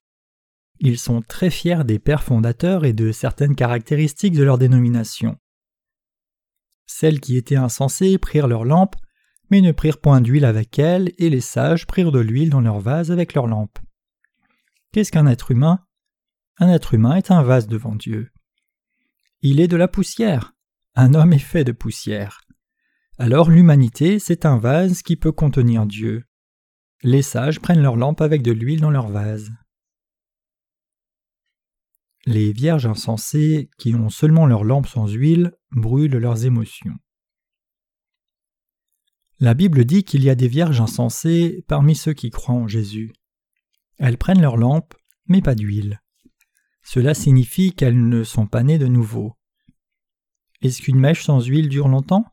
Ils 0.80 1.00
sont 1.00 1.22
très 1.22 1.50
fiers 1.50 1.84
des 1.86 2.00
pères 2.00 2.24
fondateurs 2.24 2.86
et 2.86 2.94
de 2.94 3.12
certaines 3.12 3.56
caractéristiques 3.56 4.36
de 4.36 4.44
leur 4.44 4.58
dénomination. 4.58 5.38
Celles 6.86 7.20
qui 7.20 7.38
étaient 7.38 7.56
insensées 7.56 8.18
prirent 8.18 8.48
leurs 8.48 8.66
lampes, 8.66 8.96
mais 9.54 9.62
ne 9.62 9.72
prirent 9.72 10.00
point 10.00 10.20
d'huile 10.20 10.46
avec 10.46 10.80
elles, 10.80 11.12
et 11.20 11.30
les 11.30 11.40
sages 11.40 11.86
prirent 11.86 12.12
de 12.12 12.20
l'huile 12.20 12.50
dans 12.50 12.60
leur 12.60 12.80
vase 12.80 13.12
avec 13.12 13.36
leurs 13.36 13.46
lampes. 13.46 13.78
Qu'est-ce 14.92 15.12
qu'un 15.12 15.28
être 15.28 15.52
humain? 15.52 15.86
Un 16.58 16.70
être 16.70 16.96
humain 16.96 17.18
est 17.18 17.30
un 17.30 17.44
vase 17.44 17.68
devant 17.68 17.94
Dieu. 17.94 18.32
Il 19.44 19.60
est 19.60 19.68
de 19.68 19.78
la 19.78 19.88
poussière. 19.88 20.56
Un 20.96 21.14
homme 21.14 21.34
est 21.34 21.38
fait 21.38 21.64
de 21.64 21.72
poussière. 21.72 22.42
Alors 23.20 23.52
l'humanité, 23.52 24.18
c'est 24.18 24.48
un 24.48 24.58
vase 24.58 25.04
qui 25.04 25.18
peut 25.18 25.32
contenir 25.32 25.86
Dieu. 25.86 26.24
Les 27.04 27.22
sages 27.22 27.60
prennent 27.60 27.84
leurs 27.84 27.96
lampes 27.96 28.22
avec 28.22 28.42
de 28.42 28.54
l'huile 28.54 28.82
dans 28.82 28.90
leur 28.90 29.10
vase. 29.10 29.52
Les 32.26 32.54
vierges 32.54 32.88
insensées, 32.88 33.70
qui 33.78 33.94
ont 33.94 34.10
seulement 34.10 34.48
leurs 34.48 34.64
lampes 34.64 34.88
sans 34.88 35.08
huile, 35.08 35.52
brûlent 35.70 36.18
leurs 36.18 36.44
émotions. 36.44 36.98
La 39.40 39.54
Bible 39.54 39.86
dit 39.86 40.04
qu'il 40.04 40.24
y 40.24 40.30
a 40.30 40.36
des 40.36 40.48
vierges 40.48 40.80
insensées 40.80 41.64
parmi 41.68 41.96
ceux 41.96 42.14
qui 42.14 42.30
croient 42.30 42.56
en 42.56 42.68
Jésus. 42.68 43.14
Elles 43.98 44.18
prennent 44.18 44.42
leurs 44.42 44.58
lampes, 44.58 44.94
mais 45.28 45.42
pas 45.42 45.56
d'huile. 45.56 46.02
Cela 46.84 47.14
signifie 47.14 47.74
qu'elles 47.74 48.08
ne 48.08 48.24
sont 48.24 48.48
pas 48.48 48.64
nées 48.64 48.78
de 48.78 48.88
nouveau. 48.88 49.34
Est-ce 50.62 50.82
qu'une 50.82 51.00
mèche 51.00 51.24
sans 51.24 51.42
huile 51.46 51.70
dure 51.70 51.88
longtemps? 51.88 52.26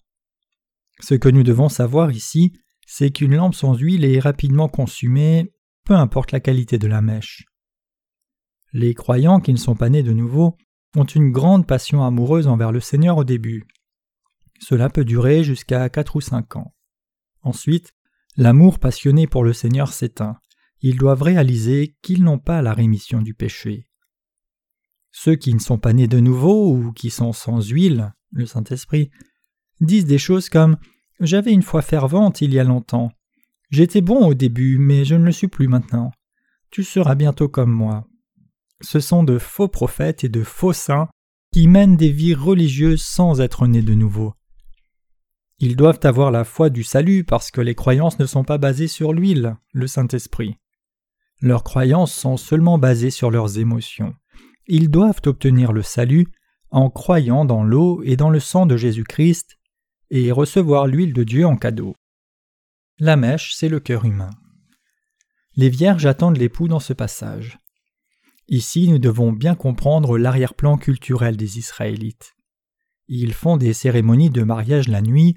Ce 1.01 1.15
que 1.15 1.29
nous 1.29 1.43
devons 1.43 1.69
savoir 1.69 2.11
ici, 2.11 2.53
c'est 2.87 3.11
qu'une 3.11 3.37
lampe 3.37 3.55
sans 3.55 3.75
huile 3.75 4.05
est 4.05 4.21
rapidement 4.21 4.69
consumée, 4.69 5.53
peu 5.85 5.95
importe 5.95 6.33
la 6.33 6.41
qualité 6.41 6.79
de 6.79 6.87
la 6.87 7.01
mèche. 7.01 7.45
Les 8.73 8.95
croyants 8.95 9.41
qui 9.41 9.53
ne 9.53 9.59
sont 9.59 9.75
pas 9.75 9.89
nés 9.89 10.03
de 10.03 10.13
nouveau 10.13 10.57
ont 10.97 11.05
une 11.05 11.31
grande 11.31 11.67
passion 11.67 12.05
amoureuse 12.05 12.47
envers 12.47 12.73
le 12.73 12.81
Seigneur 12.81 13.17
au 13.17 13.25
début. 13.25 13.67
Cela 14.61 14.91
peut 14.91 15.05
durer 15.05 15.43
jusqu'à 15.43 15.89
quatre 15.89 16.17
ou 16.17 16.21
cinq 16.21 16.57
ans. 16.57 16.75
Ensuite, 17.43 17.95
l'amour 18.37 18.79
passionné 18.79 19.27
pour 19.27 19.45
le 19.45 19.53
Seigneur 19.53 19.93
s'éteint. 19.93 20.37
Ils 20.83 20.97
doivent 20.97 21.23
réaliser 21.23 21.97
qu'ils 22.03 22.25
n'ont 22.25 22.39
pas 22.39 22.63
la 22.63 22.73
rémission 22.73 23.21
du 23.23 23.35
péché. 23.35 23.89
Ceux 25.13 25.35
qui 25.35 25.53
ne 25.53 25.59
sont 25.59 25.79
pas 25.79 25.93
nés 25.93 26.09
de 26.09 26.21
nouveau 26.21 26.73
ou 26.73 26.93
qui 26.93 27.11
sont 27.11 27.33
sans 27.33 27.69
huile, 27.69 28.15
le 28.33 28.47
Saint-Esprit, 28.47 29.11
disent 29.81 30.07
des 30.07 30.19
choses 30.19 30.49
comme 30.49 30.77
J'avais 31.19 31.53
une 31.53 31.63
foi 31.63 31.83
fervente 31.83 32.41
il 32.41 32.55
y 32.55 32.59
a 32.59 32.65
longtemps. 32.65 33.11
J'étais 33.71 34.01
bon 34.01 34.27
au 34.27 34.35
début, 34.35 34.79
mais 34.79 35.05
je 35.05 35.15
ne 35.15 35.25
le 35.25 35.33
suis 35.33 35.49
plus 35.49 35.69
maintenant. 35.69 36.13
Tu 36.71 36.83
seras 36.85 37.15
bientôt 37.15 37.49
comme 37.49 37.73
moi. 37.73 38.07
Ce 38.81 39.01
sont 39.01 39.23
de 39.23 39.39
faux 39.39 39.69
prophètes 39.69 40.25
et 40.25 40.29
de 40.29 40.43
faux 40.43 40.73
saints 40.73 41.09
qui 41.53 41.67
mènent 41.67 41.97
des 41.97 42.11
vies 42.11 42.35
religieuses 42.35 43.03
sans 43.03 43.41
être 43.41 43.67
nés 43.67 43.83
de 43.83 43.95
nouveau. 43.95 44.35
Ils 45.63 45.77
doivent 45.77 46.01
avoir 46.05 46.31
la 46.31 46.45
foi 46.45 46.71
du 46.71 46.83
salut 46.83 47.23
parce 47.23 47.51
que 47.51 47.61
les 47.61 47.75
croyances 47.75 48.19
ne 48.19 48.25
sont 48.25 48.45
pas 48.45 48.57
basées 48.57 48.89
sur 48.89 49.13
l'huile, 49.13 49.57
le 49.73 49.87
Saint-Esprit. 49.87 50.57
Leurs 51.43 51.65
croyances 51.65 52.15
sont 52.15 52.39
seulement 52.39 52.79
basées 52.79 53.11
sur 53.11 53.31
leurs 53.31 53.59
émotions. 53.59 54.15
Ils 54.67 54.91
doivent 54.91 55.21
obtenir 55.27 55.73
le 55.73 55.83
salut 55.83 56.29
en 56.71 56.89
croyant 56.89 57.45
dans 57.45 57.63
l'eau 57.63 58.03
et 58.05 58.17
dans 58.17 58.31
le 58.31 58.41
sang 58.41 58.65
de 58.65 58.79
Jésus-Christ 58.79 59.59
et 60.11 60.33
recevoir 60.33 60.87
l'huile 60.87 61.13
de 61.13 61.25
Dieu 61.25 61.45
en 61.45 61.57
cadeau. 61.57 61.95
La 62.99 63.17
mèche, 63.17 63.55
c'est 63.55 63.69
le 63.69 63.81
cœur 63.81 64.07
humain. 64.07 64.31
Les 65.57 65.69
vierges 65.69 66.07
attendent 66.07 66.39
l'époux 66.39 66.69
dans 66.69 66.81
ce 66.81 66.95
passage. 66.95 67.59
Ici, 68.49 68.89
nous 68.89 68.99
devons 68.99 69.31
bien 69.31 69.55
comprendre 69.55 70.17
l'arrière-plan 70.17 70.79
culturel 70.79 71.37
des 71.37 71.59
Israélites. 71.59 72.35
Ils 73.09 73.35
font 73.35 73.59
des 73.59 73.75
cérémonies 73.75 74.31
de 74.31 74.43
mariage 74.43 74.89
la 74.89 75.03
nuit 75.03 75.37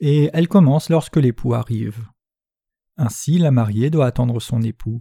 et 0.00 0.30
elle 0.32 0.48
commence 0.48 0.88
lorsque 0.88 1.16
l'époux 1.16 1.54
arrive. 1.54 2.06
Ainsi 2.96 3.38
la 3.38 3.50
mariée 3.50 3.90
doit 3.90 4.06
attendre 4.06 4.40
son 4.40 4.62
époux. 4.62 5.00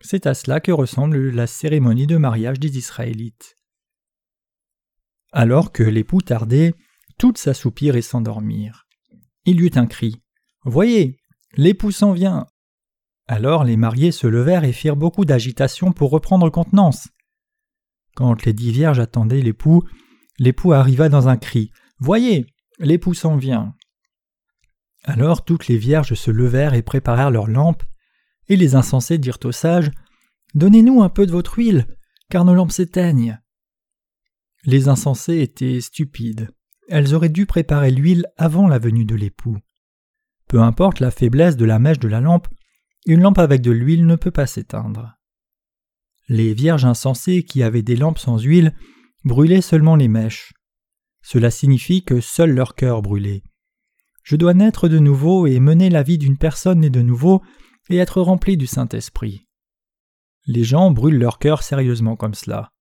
C'est 0.00 0.26
à 0.26 0.34
cela 0.34 0.60
que 0.60 0.70
ressemble 0.70 1.30
la 1.30 1.46
cérémonie 1.46 2.06
de 2.06 2.16
mariage 2.16 2.60
des 2.60 2.78
Israélites. 2.78 3.56
Alors 5.32 5.72
que 5.72 5.82
l'époux 5.82 6.20
tardait, 6.20 6.74
toutes 7.18 7.38
s'assoupirent 7.38 7.96
et 7.96 8.02
s'endormirent. 8.02 8.86
Il 9.44 9.60
y 9.60 9.64
eut 9.64 9.72
un 9.74 9.86
cri. 9.86 10.22
Voyez, 10.64 11.18
l'époux 11.56 11.90
s'en 11.90 12.12
vient. 12.12 12.46
Alors 13.26 13.64
les 13.64 13.76
mariés 13.76 14.12
se 14.12 14.26
levèrent 14.26 14.64
et 14.64 14.72
firent 14.72 14.96
beaucoup 14.96 15.24
d'agitation 15.24 15.92
pour 15.92 16.10
reprendre 16.10 16.48
contenance. 16.50 17.08
Quand 18.14 18.44
les 18.44 18.52
dix 18.52 18.72
vierges 18.72 19.00
attendaient 19.00 19.42
l'époux, 19.42 19.82
l'époux 20.38 20.72
arriva 20.72 21.08
dans 21.08 21.28
un 21.28 21.36
cri. 21.36 21.70
Voyez, 21.98 22.46
l'époux 22.78 23.14
s'en 23.14 23.36
vient. 23.36 23.74
Alors 25.08 25.42
toutes 25.42 25.68
les 25.68 25.78
vierges 25.78 26.12
se 26.12 26.30
levèrent 26.30 26.74
et 26.74 26.82
préparèrent 26.82 27.30
leurs 27.30 27.46
lampes, 27.46 27.82
et 28.48 28.56
les 28.56 28.74
insensés 28.74 29.16
dirent 29.16 29.38
aux 29.44 29.52
sages 29.52 29.90
Donnez-nous 30.54 31.02
un 31.02 31.08
peu 31.08 31.24
de 31.24 31.32
votre 31.32 31.56
huile, 31.56 31.86
car 32.28 32.44
nos 32.44 32.54
lampes 32.54 32.72
s'éteignent. 32.72 33.40
Les 34.64 34.88
insensés 34.88 35.40
étaient 35.40 35.80
stupides. 35.80 36.50
Elles 36.88 37.14
auraient 37.14 37.30
dû 37.30 37.46
préparer 37.46 37.90
l'huile 37.90 38.26
avant 38.36 38.68
la 38.68 38.78
venue 38.78 39.06
de 39.06 39.14
l'époux. 39.14 39.56
Peu 40.46 40.60
importe 40.60 41.00
la 41.00 41.10
faiblesse 41.10 41.56
de 41.56 41.64
la 41.64 41.78
mèche 41.78 41.98
de 41.98 42.08
la 42.08 42.20
lampe, 42.20 42.48
une 43.06 43.22
lampe 43.22 43.38
avec 43.38 43.62
de 43.62 43.70
l'huile 43.70 44.04
ne 44.04 44.16
peut 44.16 44.30
pas 44.30 44.46
s'éteindre. 44.46 45.14
Les 46.28 46.52
vierges 46.52 46.84
insensées 46.84 47.44
qui 47.44 47.62
avaient 47.62 47.82
des 47.82 47.96
lampes 47.96 48.18
sans 48.18 48.38
huile 48.38 48.74
brûlaient 49.24 49.62
seulement 49.62 49.96
les 49.96 50.08
mèches. 50.08 50.52
Cela 51.22 51.50
signifie 51.50 52.04
que 52.04 52.20
seul 52.20 52.50
leur 52.50 52.74
cœur 52.74 53.00
brûlait. 53.00 53.42
Je 54.28 54.36
dois 54.36 54.52
naître 54.52 54.88
de 54.88 54.98
nouveau 54.98 55.46
et 55.46 55.58
mener 55.58 55.88
la 55.88 56.02
vie 56.02 56.18
d'une 56.18 56.36
personne 56.36 56.80
née 56.80 56.90
de 56.90 57.00
nouveau 57.00 57.40
et 57.88 57.96
être 57.96 58.20
rempli 58.20 58.58
du 58.58 58.66
Saint-Esprit. 58.66 59.46
Les 60.44 60.64
gens 60.64 60.90
brûlent 60.90 61.18
leur 61.18 61.38
cœur 61.38 61.62
sérieusement 61.62 62.14
comme 62.14 62.34
cela. 62.34 62.74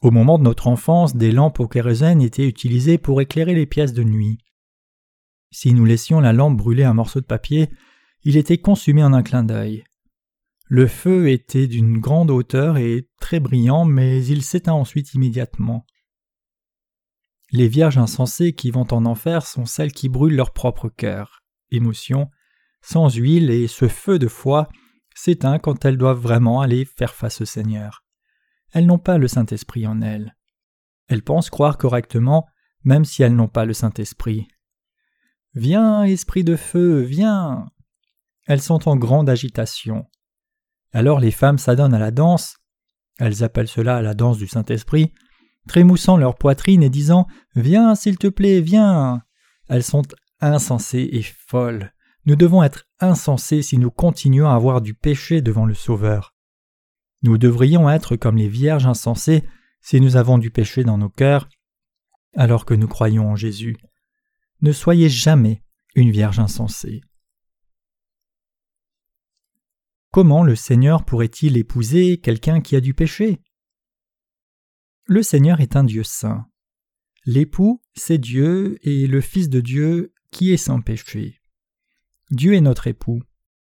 Au 0.00 0.10
moment 0.10 0.38
de 0.38 0.44
notre 0.44 0.66
enfance, 0.66 1.14
des 1.14 1.30
lampes 1.30 1.60
au 1.60 1.68
kérosène 1.68 2.22
étaient 2.22 2.48
utilisées 2.48 2.96
pour 2.96 3.20
éclairer 3.20 3.54
les 3.54 3.66
pièces 3.66 3.92
de 3.92 4.02
nuit. 4.02 4.38
Si 5.50 5.74
nous 5.74 5.84
laissions 5.84 6.20
la 6.20 6.32
lampe 6.32 6.56
brûler 6.56 6.84
un 6.84 6.94
morceau 6.94 7.20
de 7.20 7.26
papier, 7.26 7.68
il 8.24 8.38
était 8.38 8.56
consumé 8.56 9.04
en 9.04 9.12
un 9.12 9.22
clin 9.22 9.42
d'œil. 9.42 9.84
Le 10.68 10.86
feu 10.86 11.28
était 11.28 11.66
d'une 11.66 11.98
grande 11.98 12.30
hauteur 12.30 12.78
et 12.78 13.10
très 13.20 13.40
brillant, 13.40 13.84
mais 13.84 14.24
il 14.24 14.42
s'éteint 14.42 14.72
ensuite 14.72 15.12
immédiatement. 15.12 15.84
Les 17.52 17.68
vierges 17.68 17.98
insensées 17.98 18.52
qui 18.52 18.70
vont 18.70 18.86
en 18.92 19.04
enfer 19.06 19.44
sont 19.44 19.66
celles 19.66 19.92
qui 19.92 20.08
brûlent 20.08 20.36
leur 20.36 20.52
propre 20.52 20.88
cœur, 20.88 21.42
émotion, 21.70 22.30
sans 22.80 23.12
huile, 23.14 23.50
et 23.50 23.66
ce 23.66 23.88
feu 23.88 24.18
de 24.18 24.28
foi 24.28 24.68
s'éteint 25.14 25.58
quand 25.58 25.84
elles 25.84 25.98
doivent 25.98 26.20
vraiment 26.20 26.60
aller 26.60 26.84
faire 26.84 27.14
face 27.14 27.40
au 27.40 27.44
Seigneur. 27.44 28.04
Elles 28.72 28.86
n'ont 28.86 28.98
pas 28.98 29.18
le 29.18 29.28
Saint-Esprit 29.28 29.86
en 29.86 30.00
elles. 30.00 30.36
Elles 31.08 31.22
pensent 31.22 31.50
croire 31.50 31.76
correctement, 31.76 32.46
même 32.84 33.04
si 33.04 33.22
elles 33.22 33.34
n'ont 33.34 33.48
pas 33.48 33.64
le 33.64 33.74
Saint-Esprit. 33.74 34.46
Viens, 35.54 36.04
esprit 36.04 36.44
de 36.44 36.54
feu, 36.54 37.00
viens. 37.00 37.66
Elles 38.46 38.62
sont 38.62 38.88
en 38.88 38.96
grande 38.96 39.28
agitation. 39.28 40.06
Alors 40.92 41.18
les 41.18 41.32
femmes 41.32 41.58
s'adonnent 41.58 41.94
à 41.94 41.98
la 41.98 42.12
danse, 42.12 42.56
elles 43.18 43.42
appellent 43.42 43.68
cela 43.68 44.00
la 44.02 44.14
danse 44.14 44.38
du 44.38 44.46
Saint-Esprit, 44.46 45.12
trémoussant 45.68 46.16
leur 46.16 46.36
poitrine 46.36 46.82
et 46.82 46.90
disant 46.90 47.26
Viens, 47.54 47.94
s'il 47.94 48.18
te 48.18 48.28
plaît, 48.28 48.60
viens. 48.60 49.22
Elles 49.68 49.84
sont 49.84 50.02
insensées 50.40 51.08
et 51.12 51.22
folles. 51.22 51.92
Nous 52.26 52.36
devons 52.36 52.62
être 52.62 52.86
insensés 52.98 53.62
si 53.62 53.78
nous 53.78 53.90
continuons 53.90 54.48
à 54.48 54.54
avoir 54.54 54.80
du 54.80 54.94
péché 54.94 55.42
devant 55.42 55.64
le 55.64 55.74
Sauveur. 55.74 56.34
Nous 57.22 57.38
devrions 57.38 57.88
être 57.90 58.16
comme 58.16 58.36
les 58.36 58.48
vierges 58.48 58.86
insensées 58.86 59.44
si 59.82 60.00
nous 60.00 60.16
avons 60.16 60.38
du 60.38 60.50
péché 60.50 60.84
dans 60.84 60.98
nos 60.98 61.08
cœurs, 61.08 61.48
alors 62.34 62.64
que 62.64 62.74
nous 62.74 62.88
croyons 62.88 63.30
en 63.30 63.36
Jésus. 63.36 63.76
Ne 64.60 64.72
soyez 64.72 65.08
jamais 65.08 65.62
une 65.94 66.10
vierge 66.10 66.38
insensée. 66.38 67.00
Comment 70.12 70.42
le 70.42 70.56
Seigneur 70.56 71.04
pourrait-il 71.04 71.56
épouser 71.56 72.18
quelqu'un 72.18 72.60
qui 72.60 72.76
a 72.76 72.80
du 72.80 72.94
péché? 72.94 73.40
Le 75.10 75.24
Seigneur 75.24 75.60
est 75.60 75.74
un 75.74 75.82
Dieu 75.82 76.04
saint. 76.04 76.46
L'époux, 77.26 77.82
c'est 77.94 78.18
Dieu 78.18 78.78
et 78.82 79.08
le 79.08 79.20
Fils 79.20 79.48
de 79.48 79.60
Dieu 79.60 80.14
qui 80.30 80.52
est 80.52 80.56
sans 80.56 80.80
péché. 80.80 81.42
Dieu 82.30 82.54
est 82.54 82.60
notre 82.60 82.86
époux. 82.86 83.20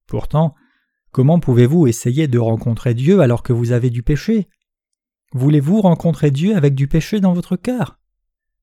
Pourtant, 0.05 0.53
comment 1.09 1.39
pouvez-vous 1.39 1.87
essayer 1.87 2.27
de 2.27 2.37
rencontrer 2.37 2.93
Dieu 2.93 3.21
alors 3.21 3.41
que 3.41 3.51
vous 3.51 3.71
avez 3.71 3.89
du 3.89 4.03
péché? 4.03 4.47
Voulez-vous 5.31 5.81
rencontrer 5.81 6.29
Dieu 6.29 6.55
avec 6.55 6.75
du 6.75 6.87
péché 6.87 7.19
dans 7.19 7.33
votre 7.33 7.55
cœur? 7.55 7.99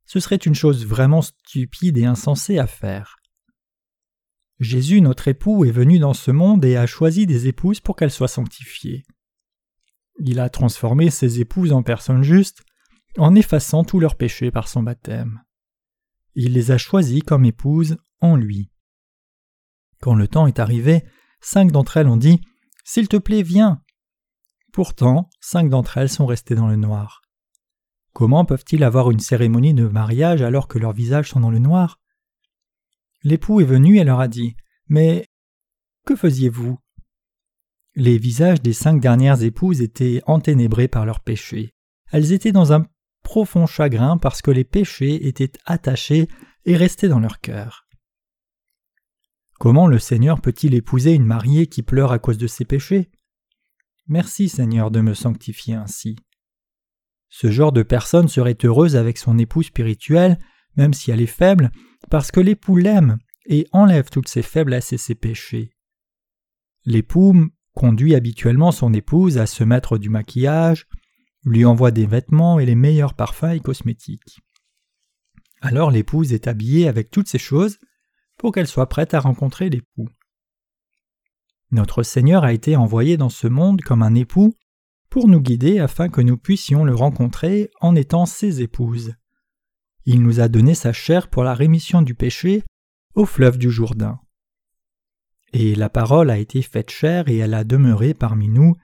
Ce 0.07 0.21
serait 0.21 0.37
une 0.37 0.55
chose 0.55 0.87
vraiment 0.87 1.23
stupide 1.23 1.99
et 1.99 2.05
insensée 2.05 2.61
à 2.61 2.69
faire. 2.69 3.17
Jésus, 4.61 5.01
notre 5.01 5.27
époux, 5.27 5.65
est 5.65 5.73
venu 5.73 5.99
dans 5.99 6.15
ce 6.15 6.31
monde 6.31 6.65
et 6.65 6.77
a 6.77 6.87
choisi 6.87 7.27
des 7.27 7.49
épouses 7.49 7.81
pour 7.81 7.97
qu'elles 7.97 8.13
soient 8.13 8.29
sanctifiées. 8.29 9.03
Il 10.23 10.39
a 10.39 10.51
transformé 10.51 11.09
ses 11.09 11.41
épouses 11.41 11.73
en 11.73 11.83
personnes 11.83 12.23
justes 12.23 12.63
en 13.17 13.35
effaçant 13.35 13.85
tous 13.85 14.01
leurs 14.01 14.17
péchés 14.17 14.51
par 14.51 14.69
son 14.69 14.83
baptême. 14.83 15.43
Il 16.35 16.53
les 16.53 16.71
a 16.71 16.79
choisies 16.79 17.23
comme 17.23 17.47
épouses 17.47 17.97
en 18.21 18.37
lui. 18.37 18.71
Quand 20.01 20.15
le 20.15 20.29
temps 20.29 20.47
est 20.47 20.59
arrivé, 20.59 21.05
cinq 21.41 21.73
d'entre 21.73 21.97
elles 21.97 22.07
ont 22.07 22.19
dit 22.19 22.41
S'il 22.85 23.09
te 23.09 23.17
plaît, 23.17 23.43
viens. 23.43 23.83
Pourtant, 24.73 25.31
cinq 25.41 25.71
d'entre 25.71 25.97
elles 25.97 26.11
sont 26.11 26.27
restées 26.27 26.55
dans 26.55 26.69
le 26.69 26.77
noir. 26.77 27.23
Comment 28.13 28.45
peuvent-ils 28.45 28.85
avoir 28.85 29.11
une 29.11 29.21
cérémonie 29.21 29.75
de 29.75 29.89
mariage 29.89 30.43
alors 30.43 30.69
que 30.69 30.79
leurs 30.79 30.93
visages 30.93 31.31
sont 31.31 31.41
dans 31.41 31.51
le 31.51 31.59
noir? 31.59 31.99
L'époux 33.23 33.61
est 33.61 33.65
venu 33.65 33.99
et 33.99 34.05
leur 34.05 34.21
a 34.21 34.29
dit 34.29 34.55
Mais 34.89 35.27
que 36.05 36.15
faisiez-vous? 36.15 36.79
Les 37.95 38.19
visages 38.19 38.63
des 38.63 38.73
cinq 38.73 39.01
dernières 39.01 39.43
épouses 39.43 39.81
étaient 39.81 40.23
enténébrés 40.27 40.89
par 40.89 41.07
leurs 41.07 41.21
péchés. 41.21 41.75
Elles 42.13 42.33
étaient 42.33 42.53
dans 42.53 42.73
un 42.73 42.87
profond 43.23 43.67
chagrin 43.67 44.17
parce 44.17 44.43
que 44.43 44.51
les 44.51 44.65
péchés 44.65 45.27
étaient 45.27 45.53
attachés 45.65 46.29
et 46.65 46.77
restés 46.77 47.09
dans 47.09 47.21
leur 47.21 47.41
cœur. 47.41 47.87
Comment 49.59 49.87
le 49.87 49.99
Seigneur 49.99 50.41
peut-il 50.41 50.75
épouser 50.75 51.13
une 51.13 51.27
mariée 51.27 51.67
qui 51.67 51.83
pleure 51.83 52.13
à 52.13 52.19
cause 52.19 52.39
de 52.39 52.47
ses 52.47 52.65
péchés? 52.65 53.11
Merci 54.07 54.49
Seigneur 54.49 54.91
de 54.91 55.01
me 55.01 55.15
sanctifier 55.15 55.75
ainsi. 55.75 56.17
Ce 57.29 57.51
genre 57.51 57.71
de 57.71 57.83
personne 57.83 58.29
serait 58.29 58.57
heureuse 58.65 58.97
avec 58.97 59.19
son 59.19 59.39
époux 59.39 59.63
spirituel, 59.63 60.39
même 60.77 60.95
si 60.95 61.11
elle 61.11 61.21
est 61.21 61.27
faible, 61.27 61.71
parce 62.09 62.31
que 62.31 62.41
l'époux 62.41 62.77
l'aime 62.77 63.19
et 63.47 63.67
enlève 63.73 64.11
toutes 64.11 64.29
ses 64.29 64.43
faiblesses 64.43 64.93
et 64.93 64.99
ses 64.99 65.15
péchés. 65.15 65.71
L'époux 66.85 67.51
conduit 67.75 68.15
habituellement 68.15 68.73
son 68.73 68.93
épouse 68.93 69.39
à 69.39 69.47
se 69.47 69.65
mettre 69.65 69.99
du 69.99 70.11
maquillage, 70.11 70.87
lui 71.45 71.65
envoie 71.65 71.91
des 71.91 72.07
vêtements 72.07 72.59
et 72.59 72.67
les 72.67 72.75
meilleurs 72.75 73.15
parfums 73.15 73.53
et 73.55 73.61
cosmétiques. 73.61 74.41
Alors 75.61 75.91
l'épouse 75.91 76.33
est 76.33 76.47
habillée 76.47 76.89
avec 76.89 77.11
toutes 77.11 77.29
ces 77.29 77.39
choses 77.39 77.79
pour 78.37 78.53
qu'elle 78.53 78.67
soit 78.67 78.89
prête 78.89 79.15
à 79.15 79.21
rencontrer 79.21 79.69
l'époux. 79.69 80.09
Notre 81.71 82.03
Seigneur 82.03 82.45
a 82.45 82.53
été 82.53 82.77
envoyé 82.77 83.17
dans 83.17 83.29
ce 83.29 83.47
monde 83.47 83.81
comme 83.83 84.03
un 84.03 84.15
époux 84.15 84.55
pour 85.09 85.29
nous 85.29 85.41
guider 85.41 85.79
afin 85.79 86.09
que 86.09 86.21
nous 86.21 86.37
puissions 86.37 86.85
le 86.85 86.95
rencontrer 86.95 87.71
en 87.81 87.95
étant 87.95 88.27
ses 88.27 88.63
épouses. 88.63 89.15
Il 90.07 90.23
nous 90.23 90.41
a 90.41 90.49
donné 90.49 90.75
sa 90.75 90.93
chair 90.93 91.29
pour 91.29 91.45
la 91.45 91.55
rémission 91.55 92.03
du 92.03 92.15
péché 92.15 92.65
au 93.15 93.27
fleuve 93.27 93.59
du 93.59 93.71
Jourdain. 93.71 94.19
Et 95.53 95.75
la 95.75 95.89
parole 95.89 96.31
a 96.31 96.39
été 96.39 96.63
faite 96.63 96.91
chair 96.91 97.29
et 97.29 97.39
elle 97.39 97.55
a 97.55 97.65
demeuré 97.65 98.15
parmi 98.15 98.49
nous, 98.49 98.77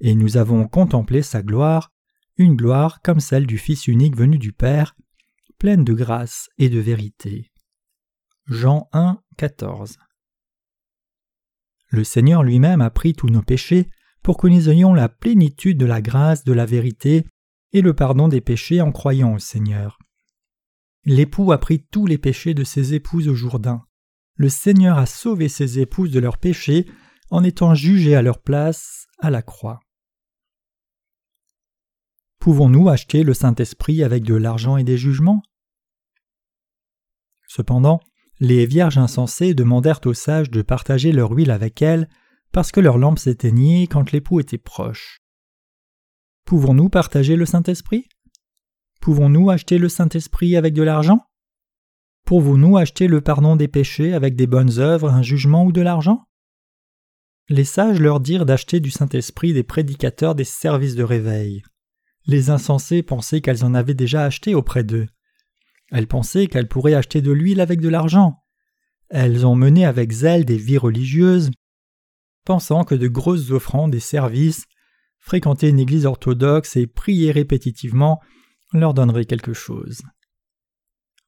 et 0.00 0.14
nous 0.14 0.36
avons 0.36 0.66
contemplé 0.66 1.22
sa 1.22 1.42
gloire, 1.42 1.92
une 2.36 2.56
gloire 2.56 3.02
comme 3.02 3.20
celle 3.20 3.46
du 3.46 3.58
Fils 3.58 3.88
unique 3.88 4.16
venu 4.16 4.38
du 4.38 4.52
Père, 4.52 4.96
pleine 5.58 5.84
de 5.84 5.92
grâce 5.92 6.48
et 6.56 6.68
de 6.68 6.78
vérité. 6.78 7.50
Jean 8.46 8.88
1, 8.92 9.20
14. 9.36 9.98
Le 11.90 12.04
Seigneur 12.04 12.42
lui-même 12.42 12.80
a 12.80 12.90
pris 12.90 13.12
tous 13.12 13.28
nos 13.28 13.42
péchés 13.42 13.90
pour 14.22 14.36
que 14.36 14.46
nous 14.46 14.68
ayons 14.68 14.94
la 14.94 15.08
plénitude 15.08 15.78
de 15.78 15.86
la 15.86 16.00
grâce, 16.00 16.44
de 16.44 16.52
la 16.52 16.66
vérité 16.66 17.24
et 17.72 17.80
le 17.80 17.94
pardon 17.94 18.28
des 18.28 18.40
péchés 18.40 18.80
en 18.80 18.92
croyant 18.92 19.34
au 19.34 19.38
Seigneur. 19.38 19.98
L'époux 21.04 21.52
a 21.52 21.58
pris 21.58 21.84
tous 21.84 22.06
les 22.06 22.18
péchés 22.18 22.54
de 22.54 22.64
ses 22.64 22.94
épouses 22.94 23.28
au 23.28 23.34
Jourdain. 23.34 23.84
Le 24.38 24.48
Seigneur 24.48 24.98
a 24.98 25.06
sauvé 25.06 25.48
ses 25.48 25.80
épouses 25.80 26.12
de 26.12 26.20
leurs 26.20 26.38
péchés 26.38 26.86
en 27.30 27.42
étant 27.42 27.74
jugées 27.74 28.14
à 28.14 28.22
leur 28.22 28.40
place 28.40 29.08
à 29.18 29.30
la 29.30 29.42
croix. 29.42 29.80
Pouvons-nous 32.38 32.88
acheter 32.88 33.24
le 33.24 33.34
Saint-Esprit 33.34 34.04
avec 34.04 34.22
de 34.22 34.36
l'argent 34.36 34.76
et 34.76 34.84
des 34.84 34.96
jugements? 34.96 35.42
Cependant, 37.48 37.98
les 38.38 38.64
vierges 38.64 38.96
insensées 38.96 39.54
demandèrent 39.54 40.00
aux 40.04 40.14
sages 40.14 40.50
de 40.50 40.62
partager 40.62 41.10
leur 41.10 41.32
huile 41.32 41.50
avec 41.50 41.82
elles 41.82 42.08
parce 42.52 42.70
que 42.70 42.78
leur 42.78 42.96
lampe 42.96 43.18
s'éteignait 43.18 43.88
quand 43.88 44.12
l'époux 44.12 44.38
était 44.38 44.56
proche. 44.56 45.18
Pouvons-nous 46.44 46.90
partager 46.90 47.34
le 47.34 47.44
Saint-Esprit? 47.44 48.08
Pouvons-nous 49.00 49.50
acheter 49.50 49.78
le 49.78 49.88
Saint-Esprit 49.88 50.56
avec 50.56 50.74
de 50.74 50.82
l'argent? 50.84 51.27
Pouvons-nous 52.28 52.76
acheter 52.76 53.08
le 53.08 53.22
pardon 53.22 53.56
des 53.56 53.68
péchés 53.68 54.12
avec 54.12 54.36
des 54.36 54.46
bonnes 54.46 54.80
œuvres, 54.80 55.08
un 55.08 55.22
jugement 55.22 55.64
ou 55.64 55.72
de 55.72 55.80
l'argent? 55.80 56.28
Les 57.48 57.64
sages 57.64 58.00
leur 58.00 58.20
dirent 58.20 58.44
d'acheter 58.44 58.80
du 58.80 58.90
Saint-Esprit 58.90 59.54
des 59.54 59.62
prédicateurs 59.62 60.34
des 60.34 60.44
services 60.44 60.94
de 60.94 61.02
réveil. 61.02 61.62
Les 62.26 62.50
insensés 62.50 63.02
pensaient 63.02 63.40
qu'elles 63.40 63.64
en 63.64 63.72
avaient 63.72 63.94
déjà 63.94 64.26
acheté 64.26 64.54
auprès 64.54 64.84
d'eux. 64.84 65.06
Elles 65.90 66.06
pensaient 66.06 66.48
qu'elles 66.48 66.68
pourraient 66.68 66.92
acheter 66.92 67.22
de 67.22 67.32
l'huile 67.32 67.62
avec 67.62 67.80
de 67.80 67.88
l'argent. 67.88 68.44
Elles 69.08 69.46
ont 69.46 69.56
mené 69.56 69.86
avec 69.86 70.12
zèle 70.12 70.44
des 70.44 70.58
vies 70.58 70.76
religieuses, 70.76 71.50
pensant 72.44 72.84
que 72.84 72.94
de 72.94 73.08
grosses 73.08 73.52
offrandes 73.52 73.94
et 73.94 74.00
services, 74.00 74.66
fréquenter 75.18 75.70
une 75.70 75.78
église 75.78 76.04
orthodoxe 76.04 76.76
et 76.76 76.86
prier 76.86 77.30
répétitivement 77.30 78.20
leur 78.74 78.92
donnerait 78.92 79.24
quelque 79.24 79.54
chose. 79.54 80.02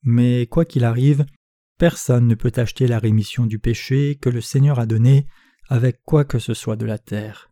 Mais 0.03 0.47
quoi 0.47 0.65
qu'il 0.65 0.85
arrive, 0.85 1.27
personne 1.79 2.27
ne 2.27 2.35
peut 2.35 2.53
acheter 2.57 2.87
la 2.87 2.99
rémission 2.99 3.47
du 3.47 3.59
péché 3.59 4.19
que 4.21 4.29
le 4.29 4.41
Seigneur 4.41 4.79
a 4.79 4.87
donné 4.87 5.27
avec 5.69 6.01
quoi 6.05 6.25
que 6.25 6.39
ce 6.39 6.55
soit 6.55 6.77
de 6.77 6.87
la 6.87 6.99
terre. 6.99 7.51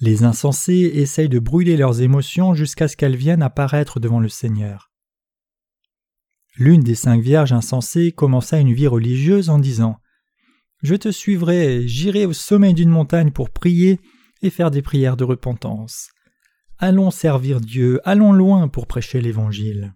Les 0.00 0.22
insensés 0.22 0.92
essayent 0.94 1.28
de 1.28 1.40
brûler 1.40 1.76
leurs 1.76 2.00
émotions 2.00 2.54
jusqu'à 2.54 2.86
ce 2.86 2.96
qu'elles 2.96 3.16
viennent 3.16 3.42
apparaître 3.42 3.98
devant 3.98 4.20
le 4.20 4.28
Seigneur. 4.28 4.92
L'une 6.56 6.82
des 6.82 6.94
cinq 6.94 7.20
vierges 7.20 7.52
insensées 7.52 8.12
commença 8.12 8.58
une 8.58 8.72
vie 8.72 8.86
religieuse 8.86 9.50
en 9.50 9.58
disant 9.58 9.98
Je 10.82 10.94
te 10.94 11.10
suivrai, 11.10 11.86
j'irai 11.86 12.26
au 12.26 12.32
sommet 12.32 12.74
d'une 12.74 12.90
montagne 12.90 13.32
pour 13.32 13.50
prier 13.50 14.00
et 14.42 14.50
faire 14.50 14.70
des 14.70 14.82
prières 14.82 15.16
de 15.16 15.24
repentance. 15.24 16.10
Allons 16.78 17.10
servir 17.10 17.60
Dieu, 17.60 18.00
allons 18.04 18.32
loin 18.32 18.68
pour 18.68 18.86
prêcher 18.86 19.20
l'Évangile. 19.20 19.94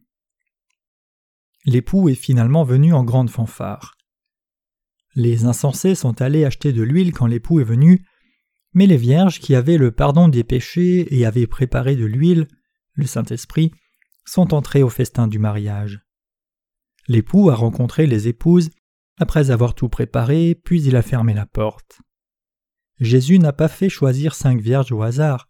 L'époux 1.65 2.09
est 2.09 2.15
finalement 2.15 2.65
venu 2.65 2.93
en 2.93 3.05
grande 3.05 3.31
fanfare. 3.31 3.97
Les 5.15 5.45
insensés 5.45 5.95
sont 5.95 6.21
allés 6.21 6.45
acheter 6.45 6.73
de 6.73 6.83
l'huile 6.83 7.13
quand 7.13 7.27
l'époux 7.27 7.61
est 7.61 7.65
venu, 7.65 8.05
mais 8.75 8.87
les 8.87 8.97
vierges 8.97 9.39
qui 9.39 9.55
avaient 9.55 9.77
le 9.77 9.93
pardon 9.93 10.29
des 10.29 10.45
péchés 10.45 11.15
et 11.15 11.27
avaient 11.27 11.47
préparé 11.47 11.97
de 11.97 12.07
l'huile, 12.07 12.49
le 12.95 13.07
Saint-Esprit, 13.07 13.73
sont 14.25 14.55
entrées 14.55 14.83
au 14.83 14.89
festin 14.89 15.29
du 15.29 15.39
mariage. 15.39 16.01
L'époux 17.09 17.51
a 17.51 17.55
rencontré 17.55 18.07
les 18.07 18.29
épouses 18.29 18.71
après 19.19 19.51
avoir 19.51 19.75
tout 19.75 19.89
préparé, 19.89 20.55
puis 20.55 20.83
il 20.83 20.97
a 20.97 21.03
fermé 21.03 21.35
la 21.35 21.47
porte. 21.47 22.01
Jésus 22.99 23.39
n'a 23.39 23.53
pas 23.53 23.69
fait 23.69 23.89
choisir 23.89 24.35
cinq 24.35 24.61
vierges 24.61 24.93
au 24.93 25.03
hasard. 25.03 25.49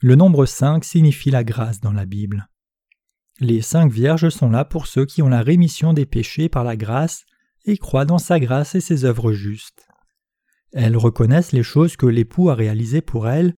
Le 0.00 0.14
nombre 0.14 0.46
cinq 0.46 0.84
signifie 0.84 1.30
la 1.30 1.44
grâce 1.44 1.80
dans 1.80 1.92
la 1.92 2.06
Bible. 2.06 2.48
Les 3.42 3.60
cinq 3.60 3.90
vierges 3.90 4.28
sont 4.28 4.50
là 4.50 4.64
pour 4.64 4.86
ceux 4.86 5.04
qui 5.04 5.20
ont 5.20 5.28
la 5.28 5.42
rémission 5.42 5.92
des 5.92 6.06
péchés 6.06 6.48
par 6.48 6.62
la 6.62 6.76
grâce 6.76 7.24
et 7.64 7.76
croient 7.76 8.04
dans 8.04 8.18
sa 8.18 8.38
grâce 8.38 8.76
et 8.76 8.80
ses 8.80 9.04
œuvres 9.04 9.32
justes. 9.32 9.88
Elles 10.72 10.96
reconnaissent 10.96 11.50
les 11.50 11.64
choses 11.64 11.96
que 11.96 12.06
l'époux 12.06 12.50
a 12.50 12.54
réalisées 12.54 13.00
pour 13.00 13.28
elles, 13.28 13.56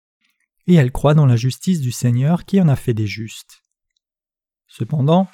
et 0.68 0.76
elles 0.76 0.94
croient 0.94 1.16
dans 1.16 1.26
la 1.26 1.36
justice 1.36 1.82
du 1.82 1.92
Seigneur 1.92 2.46
qui 2.46 2.62
en 2.62 2.70
a 2.70 2.78
fait 2.78 2.94
des 2.94 3.08
justes. 3.08 3.62
Cependant, 4.68 5.28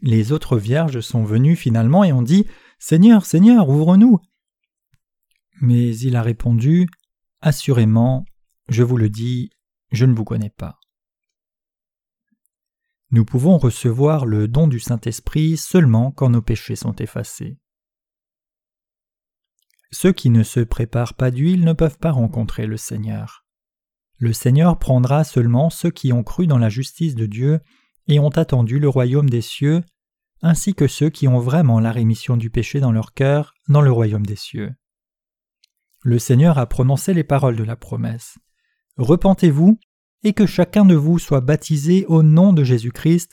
les 0.00 0.32
autres 0.32 0.58
vierges 0.58 0.98
sont 0.98 1.22
venues 1.22 1.54
finalement 1.54 2.02
et 2.02 2.12
ont 2.12 2.22
dit 2.22 2.48
Seigneur, 2.80 3.24
Seigneur, 3.24 3.68
ouvre-nous. 3.68 4.18
Mais 5.60 5.96
il 5.96 6.16
a 6.16 6.22
répondu 6.22 6.88
Assurément, 7.40 8.24
je 8.68 8.82
vous 8.82 8.96
le 8.96 9.10
dis, 9.10 9.50
je 9.92 10.06
ne 10.06 10.14
vous 10.14 10.24
connais 10.24 10.50
pas. 10.50 10.80
Nous 13.14 13.24
pouvons 13.24 13.58
recevoir 13.58 14.26
le 14.26 14.48
don 14.48 14.66
du 14.66 14.80
Saint-Esprit 14.80 15.56
seulement 15.56 16.10
quand 16.10 16.30
nos 16.30 16.42
péchés 16.42 16.74
sont 16.74 16.96
effacés. 16.96 17.60
Ceux 19.92 20.12
qui 20.12 20.30
ne 20.30 20.42
se 20.42 20.58
préparent 20.58 21.14
pas 21.14 21.30
d'huile 21.30 21.64
ne 21.64 21.74
peuvent 21.74 22.00
pas 22.00 22.10
rencontrer 22.10 22.66
le 22.66 22.76
Seigneur. 22.76 23.46
Le 24.18 24.32
Seigneur 24.32 24.80
prendra 24.80 25.22
seulement 25.22 25.70
ceux 25.70 25.92
qui 25.92 26.12
ont 26.12 26.24
cru 26.24 26.48
dans 26.48 26.58
la 26.58 26.68
justice 26.68 27.14
de 27.14 27.26
Dieu 27.26 27.60
et 28.08 28.18
ont 28.18 28.30
attendu 28.30 28.80
le 28.80 28.88
royaume 28.88 29.30
des 29.30 29.42
cieux, 29.42 29.84
ainsi 30.42 30.74
que 30.74 30.88
ceux 30.88 31.08
qui 31.08 31.28
ont 31.28 31.38
vraiment 31.38 31.78
la 31.78 31.92
rémission 31.92 32.36
du 32.36 32.50
péché 32.50 32.80
dans 32.80 32.90
leur 32.90 33.14
cœur 33.14 33.54
dans 33.68 33.80
le 33.80 33.92
royaume 33.92 34.26
des 34.26 34.34
cieux. 34.34 34.72
Le 36.02 36.18
Seigneur 36.18 36.58
a 36.58 36.66
prononcé 36.66 37.14
les 37.14 37.22
paroles 37.22 37.54
de 37.54 37.62
la 37.62 37.76
promesse. 37.76 38.38
Repentez-vous 38.96 39.78
et 40.24 40.32
que 40.32 40.46
chacun 40.46 40.84
de 40.84 40.94
vous 40.94 41.18
soit 41.18 41.42
baptisé 41.42 42.06
au 42.06 42.22
nom 42.22 42.52
de 42.52 42.64
Jésus-Christ 42.64 43.32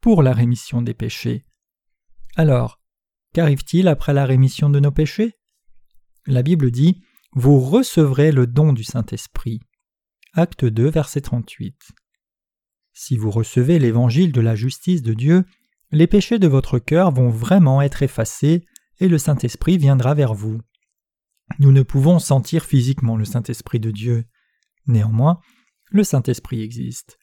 pour 0.00 0.22
la 0.22 0.32
rémission 0.32 0.82
des 0.82 0.94
péchés. 0.94 1.44
Alors, 2.34 2.80
qu'arrive-t-il 3.34 3.86
après 3.86 4.14
la 4.14 4.24
rémission 4.24 4.70
de 4.70 4.80
nos 4.80 4.90
péchés? 4.90 5.34
La 6.26 6.42
Bible 6.42 6.70
dit 6.70 7.02
Vous 7.34 7.60
recevrez 7.60 8.32
le 8.32 8.46
don 8.46 8.72
du 8.72 8.82
Saint-Esprit. 8.82 9.60
Acte 10.32 10.64
2, 10.64 10.88
verset 10.88 11.20
38. 11.20 11.76
Si 12.92 13.16
vous 13.16 13.30
recevez 13.30 13.78
l'évangile 13.78 14.32
de 14.32 14.40
la 14.40 14.54
justice 14.54 15.02
de 15.02 15.12
Dieu, 15.12 15.44
les 15.92 16.06
péchés 16.06 16.38
de 16.38 16.48
votre 16.48 16.78
cœur 16.78 17.10
vont 17.10 17.30
vraiment 17.30 17.82
être 17.82 18.02
effacés 18.02 18.64
et 18.98 19.08
le 19.08 19.18
Saint-Esprit 19.18 19.76
viendra 19.76 20.14
vers 20.14 20.34
vous. 20.34 20.60
Nous 21.58 21.72
ne 21.72 21.82
pouvons 21.82 22.18
sentir 22.18 22.64
physiquement 22.64 23.16
le 23.16 23.24
Saint-Esprit 23.24 23.80
de 23.80 23.90
Dieu. 23.90 24.24
Néanmoins, 24.86 25.40
le 25.90 26.04
Saint-Esprit 26.04 26.62
existe. 26.62 27.18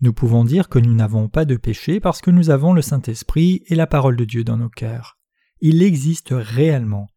Nous 0.00 0.12
pouvons 0.12 0.44
dire 0.44 0.68
que 0.68 0.78
nous 0.78 0.94
n'avons 0.94 1.28
pas 1.28 1.44
de 1.44 1.56
péché 1.56 1.98
parce 1.98 2.20
que 2.20 2.30
nous 2.30 2.50
avons 2.50 2.72
le 2.72 2.82
Saint-Esprit 2.82 3.64
et 3.66 3.74
la 3.74 3.88
parole 3.88 4.16
de 4.16 4.24
Dieu 4.24 4.44
dans 4.44 4.56
nos 4.56 4.68
cœurs. 4.68 5.18
Il 5.60 5.82
existe 5.82 6.28
réellement. 6.30 7.08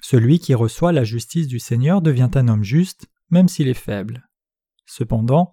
Celui 0.00 0.38
qui 0.38 0.54
reçoit 0.54 0.92
la 0.92 1.04
justice 1.04 1.46
du 1.46 1.58
Seigneur 1.58 2.00
devient 2.00 2.30
un 2.34 2.48
homme 2.48 2.64
juste, 2.64 3.06
même 3.30 3.48
s'il 3.48 3.68
est 3.68 3.74
faible. 3.74 4.28
Cependant, 4.86 5.52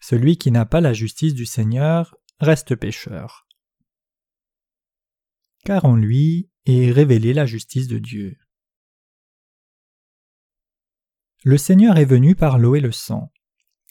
celui 0.00 0.36
qui 0.36 0.50
n'a 0.50 0.66
pas 0.66 0.80
la 0.80 0.92
justice 0.92 1.34
du 1.34 1.46
Seigneur 1.46 2.16
reste 2.40 2.74
pécheur. 2.74 3.46
Car 5.64 5.84
en 5.84 5.96
lui 5.96 6.50
est 6.66 6.90
révélée 6.90 7.34
la 7.34 7.46
justice 7.46 7.88
de 7.88 7.98
Dieu. 7.98 8.36
Le 11.44 11.56
Seigneur 11.56 11.98
est 11.98 12.04
venu 12.04 12.34
par 12.34 12.58
l'eau 12.58 12.74
et 12.74 12.80
le 12.80 12.92
sang. 12.92 13.32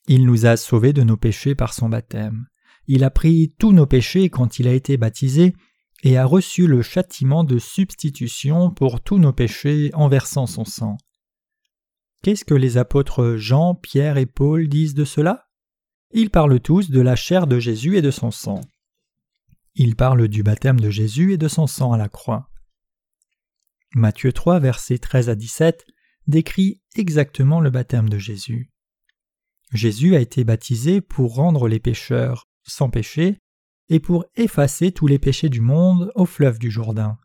Il 0.07 0.25
nous 0.25 0.45
a 0.45 0.55
sauvés 0.55 0.93
de 0.93 1.03
nos 1.03 1.17
péchés 1.17 1.53
par 1.53 1.73
son 1.73 1.89
baptême. 1.89 2.47
Il 2.87 3.03
a 3.03 3.09
pris 3.09 3.53
tous 3.59 3.73
nos 3.73 3.85
péchés 3.85 4.29
quand 4.29 4.59
il 4.59 4.67
a 4.67 4.73
été 4.73 4.95
baptisé 4.95 5.53
et 6.03 6.17
a 6.17 6.25
reçu 6.25 6.67
le 6.67 6.81
châtiment 6.81 7.43
de 7.43 7.59
substitution 7.59 8.71
pour 8.71 9.01
tous 9.01 9.17
nos 9.17 9.33
péchés 9.33 9.91
en 9.93 10.07
versant 10.07 10.47
son 10.47 10.63
sang. 10.63 10.97
Qu'est-ce 12.23 12.45
que 12.45 12.53
les 12.53 12.77
apôtres 12.77 13.35
Jean, 13.35 13.75
Pierre 13.75 14.17
et 14.17 14.25
Paul 14.25 14.69
disent 14.69 14.93
de 14.93 15.05
cela? 15.05 15.47
Ils 16.11 16.29
parlent 16.29 16.59
tous 16.61 16.89
de 16.89 17.01
la 17.01 17.17
chair 17.17 17.45
de 17.45 17.59
Jésus 17.59 17.97
et 17.97 18.01
de 18.01 18.11
son 18.11 18.31
sang. 18.31 18.61
Ils 19.75 19.95
parlent 19.95 20.29
du 20.29 20.41
baptême 20.41 20.79
de 20.79 20.89
Jésus 20.89 21.33
et 21.33 21.37
de 21.37 21.47
son 21.47 21.67
sang 21.67 21.91
à 21.91 21.97
la 21.97 22.07
croix. 22.07 22.49
Matthieu 23.93 24.31
3, 24.31 24.59
versets 24.59 24.97
13 24.99 25.29
à 25.29 25.35
17 25.35 25.85
décrit 26.27 26.81
exactement 26.95 27.59
le 27.59 27.69
baptême 27.69 28.09
de 28.09 28.17
Jésus. 28.17 28.71
Jésus 29.73 30.15
a 30.15 30.19
été 30.19 30.43
baptisé 30.43 31.01
pour 31.01 31.35
rendre 31.35 31.67
les 31.67 31.79
pécheurs 31.79 32.47
sans 32.63 32.89
péché 32.89 33.39
et 33.89 33.99
pour 33.99 34.25
effacer 34.35 34.91
tous 34.91 35.07
les 35.07 35.19
péchés 35.19 35.49
du 35.49 35.61
monde 35.61 36.11
au 36.15 36.25
fleuve 36.25 36.59
du 36.59 36.71
Jourdain. 36.71 37.17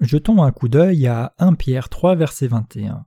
Jetons 0.00 0.42
un 0.42 0.52
coup 0.52 0.68
d'œil 0.68 1.06
à 1.06 1.34
1 1.38 1.54
Pierre 1.54 1.88
3 1.88 2.16
verset 2.16 2.48
21. 2.48 3.06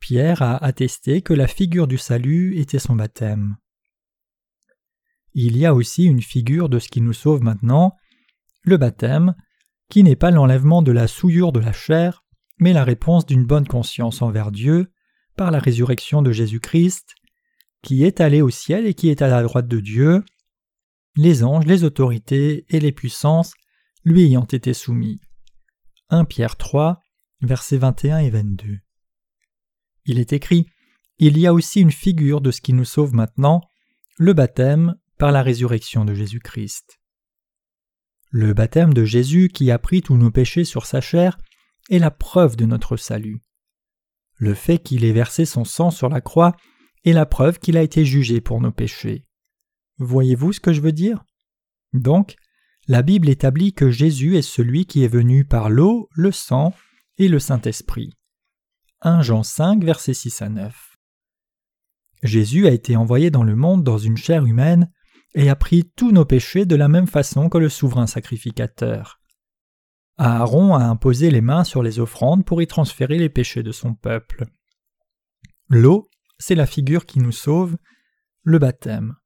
Pierre 0.00 0.42
a 0.42 0.56
attesté 0.62 1.22
que 1.22 1.34
la 1.34 1.46
figure 1.46 1.86
du 1.86 1.98
salut 1.98 2.58
était 2.58 2.78
son 2.78 2.96
baptême. 2.96 3.56
Il 5.34 5.56
y 5.56 5.66
a 5.66 5.74
aussi 5.74 6.04
une 6.04 6.22
figure 6.22 6.68
de 6.68 6.78
ce 6.78 6.88
qui 6.88 7.00
nous 7.00 7.12
sauve 7.12 7.42
maintenant, 7.42 7.94
le 8.62 8.78
baptême, 8.78 9.34
qui 9.90 10.02
n'est 10.02 10.16
pas 10.16 10.30
l'enlèvement 10.30 10.82
de 10.82 10.92
la 10.92 11.06
souillure 11.06 11.52
de 11.52 11.60
la 11.60 11.72
chair, 11.72 12.24
mais 12.58 12.72
la 12.72 12.84
réponse 12.84 13.26
d'une 13.26 13.46
bonne 13.46 13.66
conscience 13.66 14.22
envers 14.22 14.50
Dieu 14.50 14.90
par 15.36 15.50
la 15.50 15.58
résurrection 15.58 16.22
de 16.22 16.32
Jésus-Christ, 16.32 17.14
qui 17.82 18.04
est 18.04 18.20
allé 18.20 18.42
au 18.42 18.50
ciel 18.50 18.86
et 18.86 18.94
qui 18.94 19.08
est 19.08 19.22
à 19.22 19.28
la 19.28 19.42
droite 19.42 19.68
de 19.68 19.80
Dieu, 19.80 20.24
les 21.16 21.44
anges, 21.44 21.66
les 21.66 21.84
autorités 21.84 22.66
et 22.68 22.80
les 22.80 22.92
puissances 22.92 23.54
lui 24.04 24.24
ayant 24.24 24.44
été 24.44 24.74
soumis. 24.74 25.20
1 26.10 26.24
Pierre 26.24 26.56
3, 26.56 27.00
versets 27.40 27.78
21 27.78 28.18
et 28.18 28.30
22. 28.30 28.78
Il 30.04 30.18
est 30.18 30.32
écrit 30.32 30.66
Il 31.18 31.38
y 31.38 31.46
a 31.46 31.52
aussi 31.52 31.80
une 31.80 31.90
figure 31.90 32.40
de 32.40 32.50
ce 32.50 32.60
qui 32.60 32.72
nous 32.72 32.84
sauve 32.84 33.14
maintenant, 33.14 33.62
le 34.16 34.32
baptême 34.32 34.96
par 35.18 35.32
la 35.32 35.42
résurrection 35.42 36.04
de 36.04 36.14
Jésus-Christ. 36.14 37.00
Le 38.30 38.52
baptême 38.52 38.92
de 38.92 39.04
Jésus 39.04 39.48
qui 39.48 39.70
a 39.70 39.78
pris 39.78 40.02
tous 40.02 40.16
nos 40.16 40.30
péchés 40.30 40.64
sur 40.64 40.86
sa 40.86 41.00
chair 41.00 41.38
est 41.90 41.98
la 41.98 42.10
preuve 42.10 42.56
de 42.56 42.66
notre 42.66 42.96
salut. 42.96 43.40
Le 44.36 44.54
fait 44.54 44.78
qu'il 44.78 45.04
ait 45.04 45.12
versé 45.12 45.44
son 45.44 45.64
sang 45.64 45.90
sur 45.90 46.08
la 46.08 46.20
croix 46.20 46.54
est 47.04 47.12
la 47.12 47.26
preuve 47.26 47.58
qu'il 47.58 47.76
a 47.76 47.82
été 47.82 48.04
jugé 48.04 48.40
pour 48.40 48.60
nos 48.60 48.72
péchés. 48.72 49.24
Voyez-vous 49.98 50.52
ce 50.52 50.60
que 50.60 50.72
je 50.72 50.80
veux 50.80 50.92
dire? 50.92 51.24
Donc, 51.92 52.36
la 52.88 53.02
Bible 53.02 53.28
établit 53.28 53.72
que 53.72 53.90
Jésus 53.90 54.36
est 54.36 54.42
celui 54.42 54.86
qui 54.86 55.02
est 55.04 55.08
venu 55.08 55.44
par 55.44 55.70
l'eau, 55.70 56.08
le 56.12 56.30
sang 56.32 56.74
et 57.18 57.28
le 57.28 57.38
Saint-Esprit. 57.38 58.12
1 59.00 59.22
Jean 59.22 59.42
5, 59.42 59.82
versets 59.82 60.14
6 60.14 60.42
à 60.42 60.48
9. 60.48 60.96
Jésus 62.22 62.66
a 62.66 62.70
été 62.70 62.96
envoyé 62.96 63.30
dans 63.30 63.42
le 63.42 63.56
monde 63.56 63.84
dans 63.84 63.98
une 63.98 64.16
chair 64.16 64.44
humaine 64.44 64.90
et 65.34 65.48
a 65.48 65.56
pris 65.56 65.90
tous 65.96 66.12
nos 66.12 66.24
péchés 66.24 66.66
de 66.66 66.76
la 66.76 66.88
même 66.88 67.06
façon 67.06 67.48
que 67.48 67.58
le 67.58 67.68
souverain 67.68 68.06
sacrificateur. 68.06 69.20
Aaron 70.18 70.74
a 70.74 70.84
imposé 70.84 71.30
les 71.30 71.40
mains 71.40 71.64
sur 71.64 71.82
les 71.82 71.98
offrandes 71.98 72.44
pour 72.44 72.62
y 72.62 72.66
transférer 72.66 73.18
les 73.18 73.28
péchés 73.28 73.62
de 73.62 73.72
son 73.72 73.94
peuple. 73.94 74.46
L'eau, 75.68 76.08
c'est 76.38 76.54
la 76.54 76.66
figure 76.66 77.06
qui 77.06 77.18
nous 77.18 77.32
sauve, 77.32 77.76
le 78.42 78.58
baptême. 78.58 79.16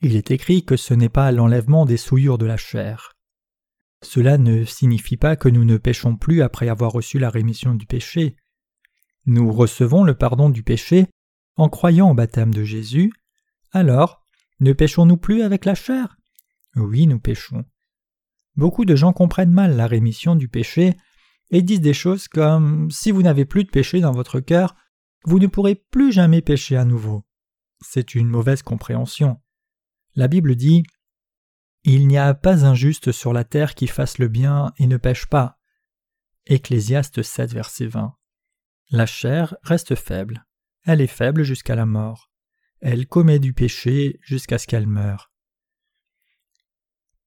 Il 0.00 0.16
est 0.16 0.30
écrit 0.30 0.64
que 0.64 0.76
ce 0.76 0.94
n'est 0.94 1.08
pas 1.08 1.30
l'enlèvement 1.30 1.84
des 1.84 1.96
souillures 1.96 2.38
de 2.38 2.46
la 2.46 2.56
chair. 2.56 3.12
Cela 4.02 4.38
ne 4.38 4.64
signifie 4.64 5.18
pas 5.18 5.36
que 5.36 5.48
nous 5.48 5.64
ne 5.64 5.76
péchons 5.76 6.16
plus 6.16 6.42
après 6.42 6.68
avoir 6.68 6.92
reçu 6.92 7.18
la 7.18 7.28
rémission 7.28 7.74
du 7.74 7.86
péché. 7.86 8.36
Nous 9.26 9.52
recevons 9.52 10.04
le 10.04 10.14
pardon 10.14 10.48
du 10.48 10.62
péché 10.62 11.06
en 11.56 11.68
croyant 11.68 12.10
au 12.10 12.14
baptême 12.14 12.54
de 12.54 12.64
Jésus, 12.64 13.12
alors 13.72 14.24
ne 14.60 14.72
péchons-nous 14.72 15.18
plus 15.18 15.42
avec 15.42 15.66
la 15.66 15.74
chair? 15.74 16.16
Oui, 16.76 17.06
nous 17.06 17.20
péchons. 17.20 17.64
Beaucoup 18.56 18.84
de 18.84 18.96
gens 18.96 19.12
comprennent 19.12 19.52
mal 19.52 19.76
la 19.76 19.86
rémission 19.86 20.36
du 20.36 20.48
péché 20.48 20.96
et 21.50 21.62
disent 21.62 21.80
des 21.80 21.94
choses 21.94 22.28
comme 22.28 22.90
Si 22.90 23.10
vous 23.10 23.22
n'avez 23.22 23.44
plus 23.44 23.64
de 23.64 23.70
péché 23.70 24.00
dans 24.00 24.12
votre 24.12 24.40
cœur, 24.40 24.74
vous 25.24 25.38
ne 25.38 25.46
pourrez 25.46 25.74
plus 25.74 26.12
jamais 26.12 26.42
pécher 26.42 26.76
à 26.76 26.84
nouveau. 26.84 27.24
C'est 27.80 28.14
une 28.14 28.28
mauvaise 28.28 28.62
compréhension. 28.62 29.40
La 30.14 30.28
Bible 30.28 30.56
dit 30.56 30.82
Il 31.84 32.06
n'y 32.06 32.18
a 32.18 32.34
pas 32.34 32.64
un 32.64 32.74
juste 32.74 33.12
sur 33.12 33.32
la 33.32 33.44
terre 33.44 33.74
qui 33.74 33.86
fasse 33.86 34.18
le 34.18 34.28
bien 34.28 34.72
et 34.78 34.86
ne 34.86 34.96
pêche 34.96 35.26
pas. 35.26 35.58
Ecclésiaste 36.46 37.22
7, 37.22 37.52
verset 37.52 37.86
20. 37.86 38.14
La 38.90 39.06
chair 39.06 39.56
reste 39.62 39.94
faible. 39.94 40.46
Elle 40.84 41.00
est 41.00 41.06
faible 41.06 41.42
jusqu'à 41.42 41.76
la 41.76 41.86
mort. 41.86 42.30
Elle 42.80 43.06
commet 43.06 43.38
du 43.38 43.52
péché 43.52 44.18
jusqu'à 44.22 44.58
ce 44.58 44.66
qu'elle 44.66 44.86
meure. 44.86 45.29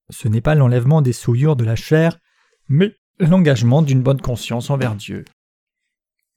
Ce 0.10 0.28
n'est 0.28 0.42
pas 0.42 0.56
l'enlèvement 0.56 1.02
des 1.02 1.14
souillures 1.14 1.56
de 1.56 1.64
la 1.64 1.76
chair, 1.76 2.20
mais 2.68 2.96
l'engagement 3.20 3.82
d'une 3.82 4.04
bonne 4.04 4.22
conscience 4.22 4.70
envers 4.70 4.96
Dieu. 4.96 5.26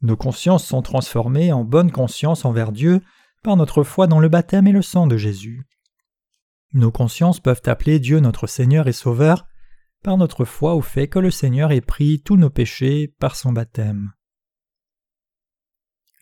Nos 0.03 0.17
consciences 0.17 0.67
sont 0.67 0.83
transformées 0.83 1.53
en 1.53 1.65
bonne 1.65 1.91
conscience 1.91 2.45
envers 2.45 2.73
Dieu 2.73 3.01
par 3.43 3.57
notre 3.57 3.83
foi 3.83 4.07
dans 4.07 4.21
le 4.21 4.29
baptême 4.29 4.67
et 4.67 4.73
le 4.73 4.83
sang 4.83 5.07
de 5.07 5.17
Jésus. 5.17 5.67
Nos 6.73 6.91
consciences 6.91 7.41
peuvent 7.41 7.63
appeler 7.67 7.99
Dieu 7.99 8.21
notre 8.21 8.47
Seigneur 8.47 8.89
et 8.89 8.93
Sauveur 8.93 9.47
par 10.03 10.17
notre 10.19 10.45
foi 10.45 10.75
au 10.75 10.83
fait 10.83 11.09
que 11.09 11.19
le 11.19 11.31
Seigneur 11.31 11.73
ait 11.73 11.81
pris 11.81 12.21
tous 12.23 12.37
nos 12.37 12.51
péchés 12.51 13.15
par 13.19 13.35
son 13.35 13.53
baptême. 13.53 14.13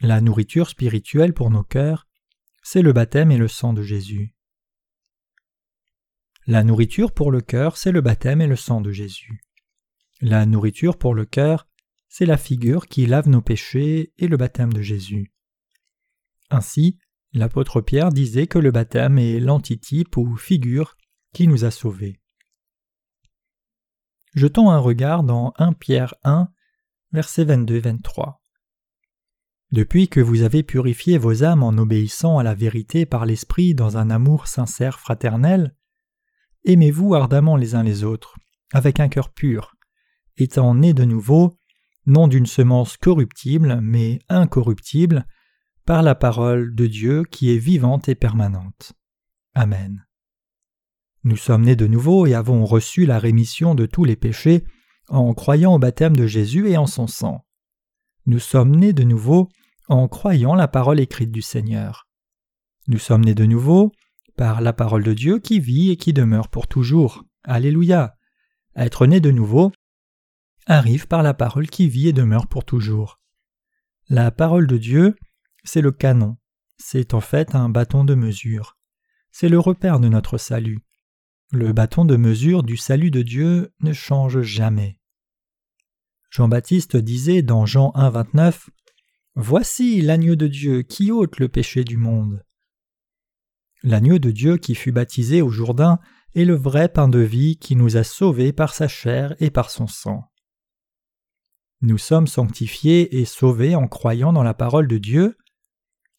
La 0.01 0.21
nourriture 0.21 0.69
spirituelle 0.69 1.35
pour 1.35 1.51
nos 1.51 1.65
cœurs, 1.65 2.07
c'est 2.63 2.83
le 2.83 2.93
baptême 2.93 3.31
et 3.31 3.37
le 3.37 3.49
sang 3.49 3.73
de 3.73 3.83
Jésus. 3.83 4.35
La 6.47 6.63
nourriture 6.63 7.13
pour 7.13 7.31
le 7.31 7.41
cœur, 7.41 7.77
c'est 7.77 7.93
le 7.93 8.01
baptême 8.01 8.41
et 8.41 8.47
le 8.47 8.57
sang 8.57 8.81
de 8.81 8.93
Jésus. 8.93 9.43
La 10.21 10.47
nourriture 10.47 10.99
pour 10.99 11.15
le 11.15 11.25
cœur, 11.25 11.67
c'est 12.09 12.27
la 12.27 12.37
figure 12.37 12.87
qui 12.87 13.07
lave 13.07 13.29
nos 13.29 13.43
péchés 13.43 14.13
et 14.19 14.29
le 14.29 14.37
baptême 14.37 14.73
de 14.73 14.83
Jésus. 14.83 15.33
Ainsi, 16.51 16.99
L'apôtre 17.37 17.81
Pierre 17.81 18.11
disait 18.11 18.47
que 18.47 18.61
le 18.61 18.71
baptême 18.71 19.19
est 19.19 19.41
l'antitype 19.41 20.17
ou 20.17 20.37
figure 20.37 20.97
qui 21.33 21.49
nous 21.49 21.65
a 21.65 21.73
sauvés. 21.73 22.21
Jetons 24.35 24.71
un 24.71 24.79
regard 24.79 25.25
dans 25.25 25.53
1 25.59 25.73
Pierre 25.73 26.15
1, 26.23 26.49
versets 27.13 27.45
22-23. 27.45 28.37
Depuis 29.73 30.07
que 30.07 30.21
vous 30.21 30.43
avez 30.43 30.63
purifié 30.63 31.19
vos 31.19 31.43
âmes 31.43 31.65
en 31.65 31.71
obéissant 31.71 32.39
à 32.39 32.45
la 32.45 32.55
vérité 32.55 33.05
par 33.05 33.27
l'Esprit 33.27 33.75
dans 33.75 33.97
un 33.97 34.11
amour 34.11 34.47
sincère 34.47 35.01
fraternel, 35.01 35.75
aimez-vous 36.65 37.15
ardemment 37.15 37.57
les 37.57 37.75
uns 37.75 37.83
les 37.83 38.05
autres, 38.05 38.37
avec 38.73 39.01
un 39.01 39.09
cœur 39.09 39.31
pur, 39.31 39.75
étant 40.37 40.75
nés 40.75 40.95
de 40.95 41.05
nouveau, 41.05 41.59
non 42.07 42.29
d'une 42.29 42.47
semence 42.47 42.97
corruptible, 42.97 43.81
mais 43.81 44.19
incorruptible, 44.29 45.27
par 45.85 46.03
la 46.03 46.15
parole 46.15 46.75
de 46.75 46.87
Dieu 46.87 47.25
qui 47.25 47.55
est 47.55 47.59
vivante 47.59 48.09
et 48.09 48.15
permanente. 48.15 48.95
Amen. 49.55 50.07
Nous 51.25 51.37
sommes 51.37 51.63
nés 51.63 51.77
de 51.77 51.87
nouveau 51.87 52.27
et 52.27 52.35
avons 52.35 52.65
reçu 52.65 53.07
la 53.07 53.19
rémission 53.19 53.75
de 53.75 53.87
tous 53.87 54.05
les 54.05 54.17
péchés 54.17 54.65
en 55.09 55.35
croyant 55.35 55.75
au 55.75 55.79
baptême 55.79 56.17
de 56.17 56.27
Jésus 56.27 56.69
et 56.69 56.77
en 56.77 56.87
son 56.87 57.07
sang. 57.07 57.45
Nous 58.27 58.39
sommes 58.39 58.75
nés 58.75 58.93
de 58.93 59.05
nouveau 59.05 59.49
en 59.89 60.09
croyant 60.09 60.55
la 60.55 60.69
parole 60.69 61.01
écrite 61.01 61.31
du 61.31 61.43
Seigneur. 61.43 62.09
Nous 62.89 62.99
sommes 62.99 63.25
nés 63.25 63.35
de 63.35 63.47
nouveau 63.47 63.93
par 64.37 64.61
la 64.61 64.73
parole 64.73 65.05
de 65.05 65.13
Dieu 65.13 65.39
qui 65.39 65.61
vit 65.61 65.91
et 65.91 65.97
qui 65.97 66.13
demeure 66.13 66.49
pour 66.49 66.67
toujours. 66.67 67.25
Alléluia. 67.45 68.17
Être 68.77 69.07
né 69.07 69.21
de 69.21 69.31
nouveau 69.31 69.73
arrive 70.67 71.07
par 71.07 71.23
la 71.23 71.35
parole 71.35 71.69
qui 71.69 71.89
vit 71.89 72.09
et 72.09 72.13
demeure 72.13 72.47
pour 72.47 72.65
toujours. 72.65 73.21
La 74.09 74.31
parole 74.31 74.67
de 74.67 74.79
Dieu 74.79 75.15
c'est 75.65 75.81
le 75.81 75.93
canon. 75.93 76.37
C'est 76.77 77.15
en 77.15 77.21
fait 77.21 77.55
un 77.55 77.69
bâton 77.69 78.05
de 78.05 78.15
mesure. 78.15 78.77
C'est 79.33 79.49
le 79.49 79.59
repère 79.59 79.99
de 79.99 80.09
notre 80.09 80.39
salut. 80.39 80.81
Le 81.51 81.73
bâton 81.73 82.05
de 82.05 82.17
mesure 82.17 82.63
du 82.63 82.77
salut 82.77 83.11
de 83.11 83.23
Dieu 83.23 83.73
ne 83.81 83.93
change 83.93 84.43
jamais. 84.43 84.99
Jean-Baptiste 86.31 86.97
disait 86.97 87.43
dans 87.43 87.65
Jean 87.65 87.93
1, 87.95 88.11
29 88.11 88.71
Voici 89.37 90.01
l'agneau 90.01 90.37
de 90.37 90.47
Dieu 90.47 90.83
qui 90.83 91.11
ôte 91.11 91.39
le 91.39 91.49
péché 91.49 91.83
du 91.83 91.97
monde. 91.97 92.45
L'agneau 93.87 94.19
de 94.19 94.31
Dieu 94.31 94.57
qui 94.57 94.75
fut 94.75 94.93
baptisé 94.93 95.43
au 95.43 95.51
Jourdain 95.51 95.99
est 96.35 96.47
le 96.47 96.55
vrai 96.55 96.89
pain 96.89 97.07
de 97.07 97.19
vie 97.19 97.59
qui 97.59 97.77
nous 97.77 97.99
a 97.99 98.03
sauvés 98.03 98.55
par 98.55 98.73
sa 98.73 98.89
chair 98.89 99.37
et 99.41 99.51
par 99.51 99.71
son 99.71 99.87
sang. 99.87 100.25
Nous 101.83 101.99
sommes 101.99 102.27
sanctifiés 102.27 103.21
et 103.21 103.27
sauvés 103.27 103.75
en 103.75 103.87
croyant 103.87 104.33
dans 104.33 104.43
la 104.43 104.55
parole 104.55 104.89
de 104.89 104.97
Dieu, 104.97 105.37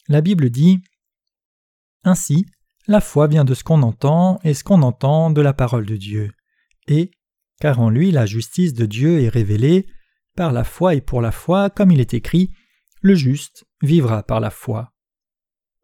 la 0.06 0.20
Bible 0.20 0.48
dit 0.48 0.80
Ainsi, 2.04 2.46
la 2.86 3.00
foi 3.00 3.26
vient 3.26 3.44
de 3.44 3.52
ce 3.52 3.64
qu'on 3.64 3.82
entend, 3.82 4.38
et 4.44 4.54
ce 4.54 4.62
qu'on 4.62 4.82
entend 4.82 5.30
de 5.30 5.40
la 5.40 5.52
parole 5.52 5.86
de 5.86 5.96
Dieu. 5.96 6.30
Et, 6.86 7.10
car 7.60 7.80
en 7.80 7.90
lui 7.90 8.12
la 8.12 8.26
justice 8.26 8.74
de 8.74 8.86
Dieu 8.86 9.22
est 9.22 9.28
révélée, 9.28 9.88
par 10.36 10.52
la 10.52 10.62
foi 10.62 10.94
et 10.94 11.00
pour 11.00 11.20
la 11.20 11.32
foi, 11.32 11.68
comme 11.68 11.90
il 11.90 11.98
est 11.98 12.14
écrit, 12.14 12.52
le 13.00 13.16
juste 13.16 13.66
vivra 13.82 14.22
par 14.22 14.38
la 14.38 14.50
foi. 14.50 14.92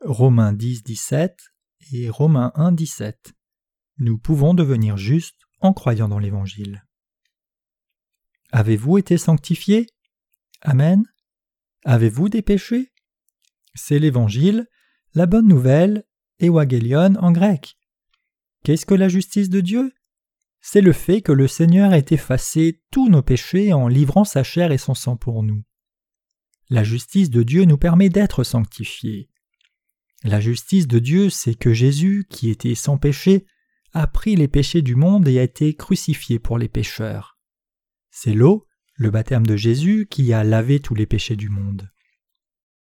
Romains 0.05 0.53
10, 0.53 0.85
17 0.85 1.52
et 1.91 2.11
Romains 2.11 2.53
1, 2.55 2.73
17. 2.73 3.33
Nous 3.99 4.19
pouvons 4.19 4.55
devenir 4.55 4.97
justes 4.97 5.41
en 5.61 5.73
croyant 5.73 6.09
dans 6.09 6.19
l'Évangile. 6.19 6.85
Avez-vous 8.53 8.99
été 8.99 9.19
sanctifiés? 9.19 9.87
Amen. 10.61 11.05
Avez-vous 11.85 12.29
des 12.29 12.43
péchés? 12.43 12.93
C'est 13.75 13.99
l'Évangile, 13.99 14.67
la 15.15 15.27
bonne 15.27 15.49
nouvelle, 15.49 16.05
Evangelion 16.41 17.15
en 17.17 17.33
grec. 17.33 17.77
Qu'est-ce 18.65 18.87
que 18.87 18.95
la 18.95 19.09
justice 19.09 19.49
de 19.49 19.61
Dieu? 19.61 19.93
C'est 20.61 20.81
le 20.81 20.93
fait 20.93 21.23
que 21.23 21.33
le 21.33 21.49
Seigneur 21.49 21.93
ait 21.93 22.07
effacé 22.11 22.83
tous 22.91 23.09
nos 23.09 23.23
péchés 23.23 23.73
en 23.73 23.89
livrant 23.89 24.25
sa 24.25 24.45
chair 24.45 24.71
et 24.71 24.79
son 24.79 24.95
sang 24.95 25.17
pour 25.17 25.43
nous. 25.43 25.65
La 26.69 26.85
justice 26.85 27.31
de 27.31 27.43
Dieu 27.43 27.65
nous 27.65 27.79
permet 27.79 28.09
d'être 28.09 28.45
sanctifiés. 28.45 29.29
La 30.25 30.41
justice 30.41 30.87
de 30.87 30.99
Dieu, 30.99 31.31
c'est 31.31 31.55
que 31.55 31.73
Jésus, 31.73 32.27
qui 32.31 32.51
était 32.51 32.77
sans 32.77 32.97
péché, 32.97 33.45
a 33.93 34.07
pris 34.07 34.37
les 34.37 34.49
péchés 34.49 34.83
du 34.83 34.95
monde 34.95 35.27
et 35.27 35.39
a 35.39 35.43
été 35.43 35.75
crucifié 35.75 36.39
pour 36.39 36.59
les 36.59 36.69
pécheurs. 36.69 37.39
C'est 38.11 38.35
l'eau, 38.35 38.67
le 38.95 39.11
baptême 39.11 39.47
de 39.47 39.57
Jésus, 39.57 40.07
qui 40.09 40.33
a 40.33 40.45
lavé 40.45 40.81
tous 40.81 40.95
les 40.95 41.07
péchés 41.07 41.37
du 41.37 41.49
monde. 41.49 41.91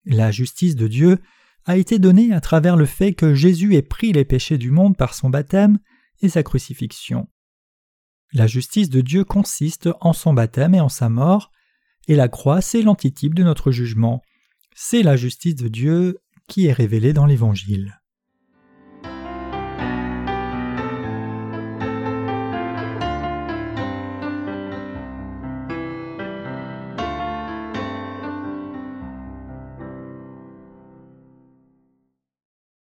La 0.05 0.31
justice 0.31 0.75
de 0.75 0.87
Dieu 0.87 1.19
a 1.65 1.77
été 1.77 1.97
donnée 1.97 2.33
à 2.33 2.41
travers 2.41 2.75
le 2.75 2.85
fait 2.85 3.13
que 3.13 3.33
Jésus 3.33 3.75
ait 3.75 3.81
pris 3.81 4.11
les 4.11 4.25
péchés 4.25 4.57
du 4.57 4.69
monde 4.69 4.97
par 4.97 5.13
son 5.13 5.29
baptême 5.29 5.79
et 6.21 6.27
sa 6.27 6.43
crucifixion. 6.43 7.29
La 8.33 8.47
justice 8.47 8.89
de 8.89 8.99
Dieu 8.99 9.23
consiste 9.23 9.89
en 10.01 10.11
son 10.11 10.33
baptême 10.33 10.75
et 10.75 10.81
en 10.81 10.89
sa 10.89 11.07
mort, 11.07 11.51
et 12.07 12.15
la 12.15 12.27
croix 12.27 12.59
c'est 12.59 12.81
l'antitype 12.81 13.33
de 13.33 13.43
notre 13.43 13.71
jugement. 13.71 14.21
C'est 14.75 15.03
la 15.03 15.15
justice 15.15 15.55
de 15.55 15.69
Dieu 15.69 16.17
qui 16.47 16.67
est 16.67 16.73
révélée 16.73 17.13
dans 17.13 17.25
l'Évangile. 17.25 17.99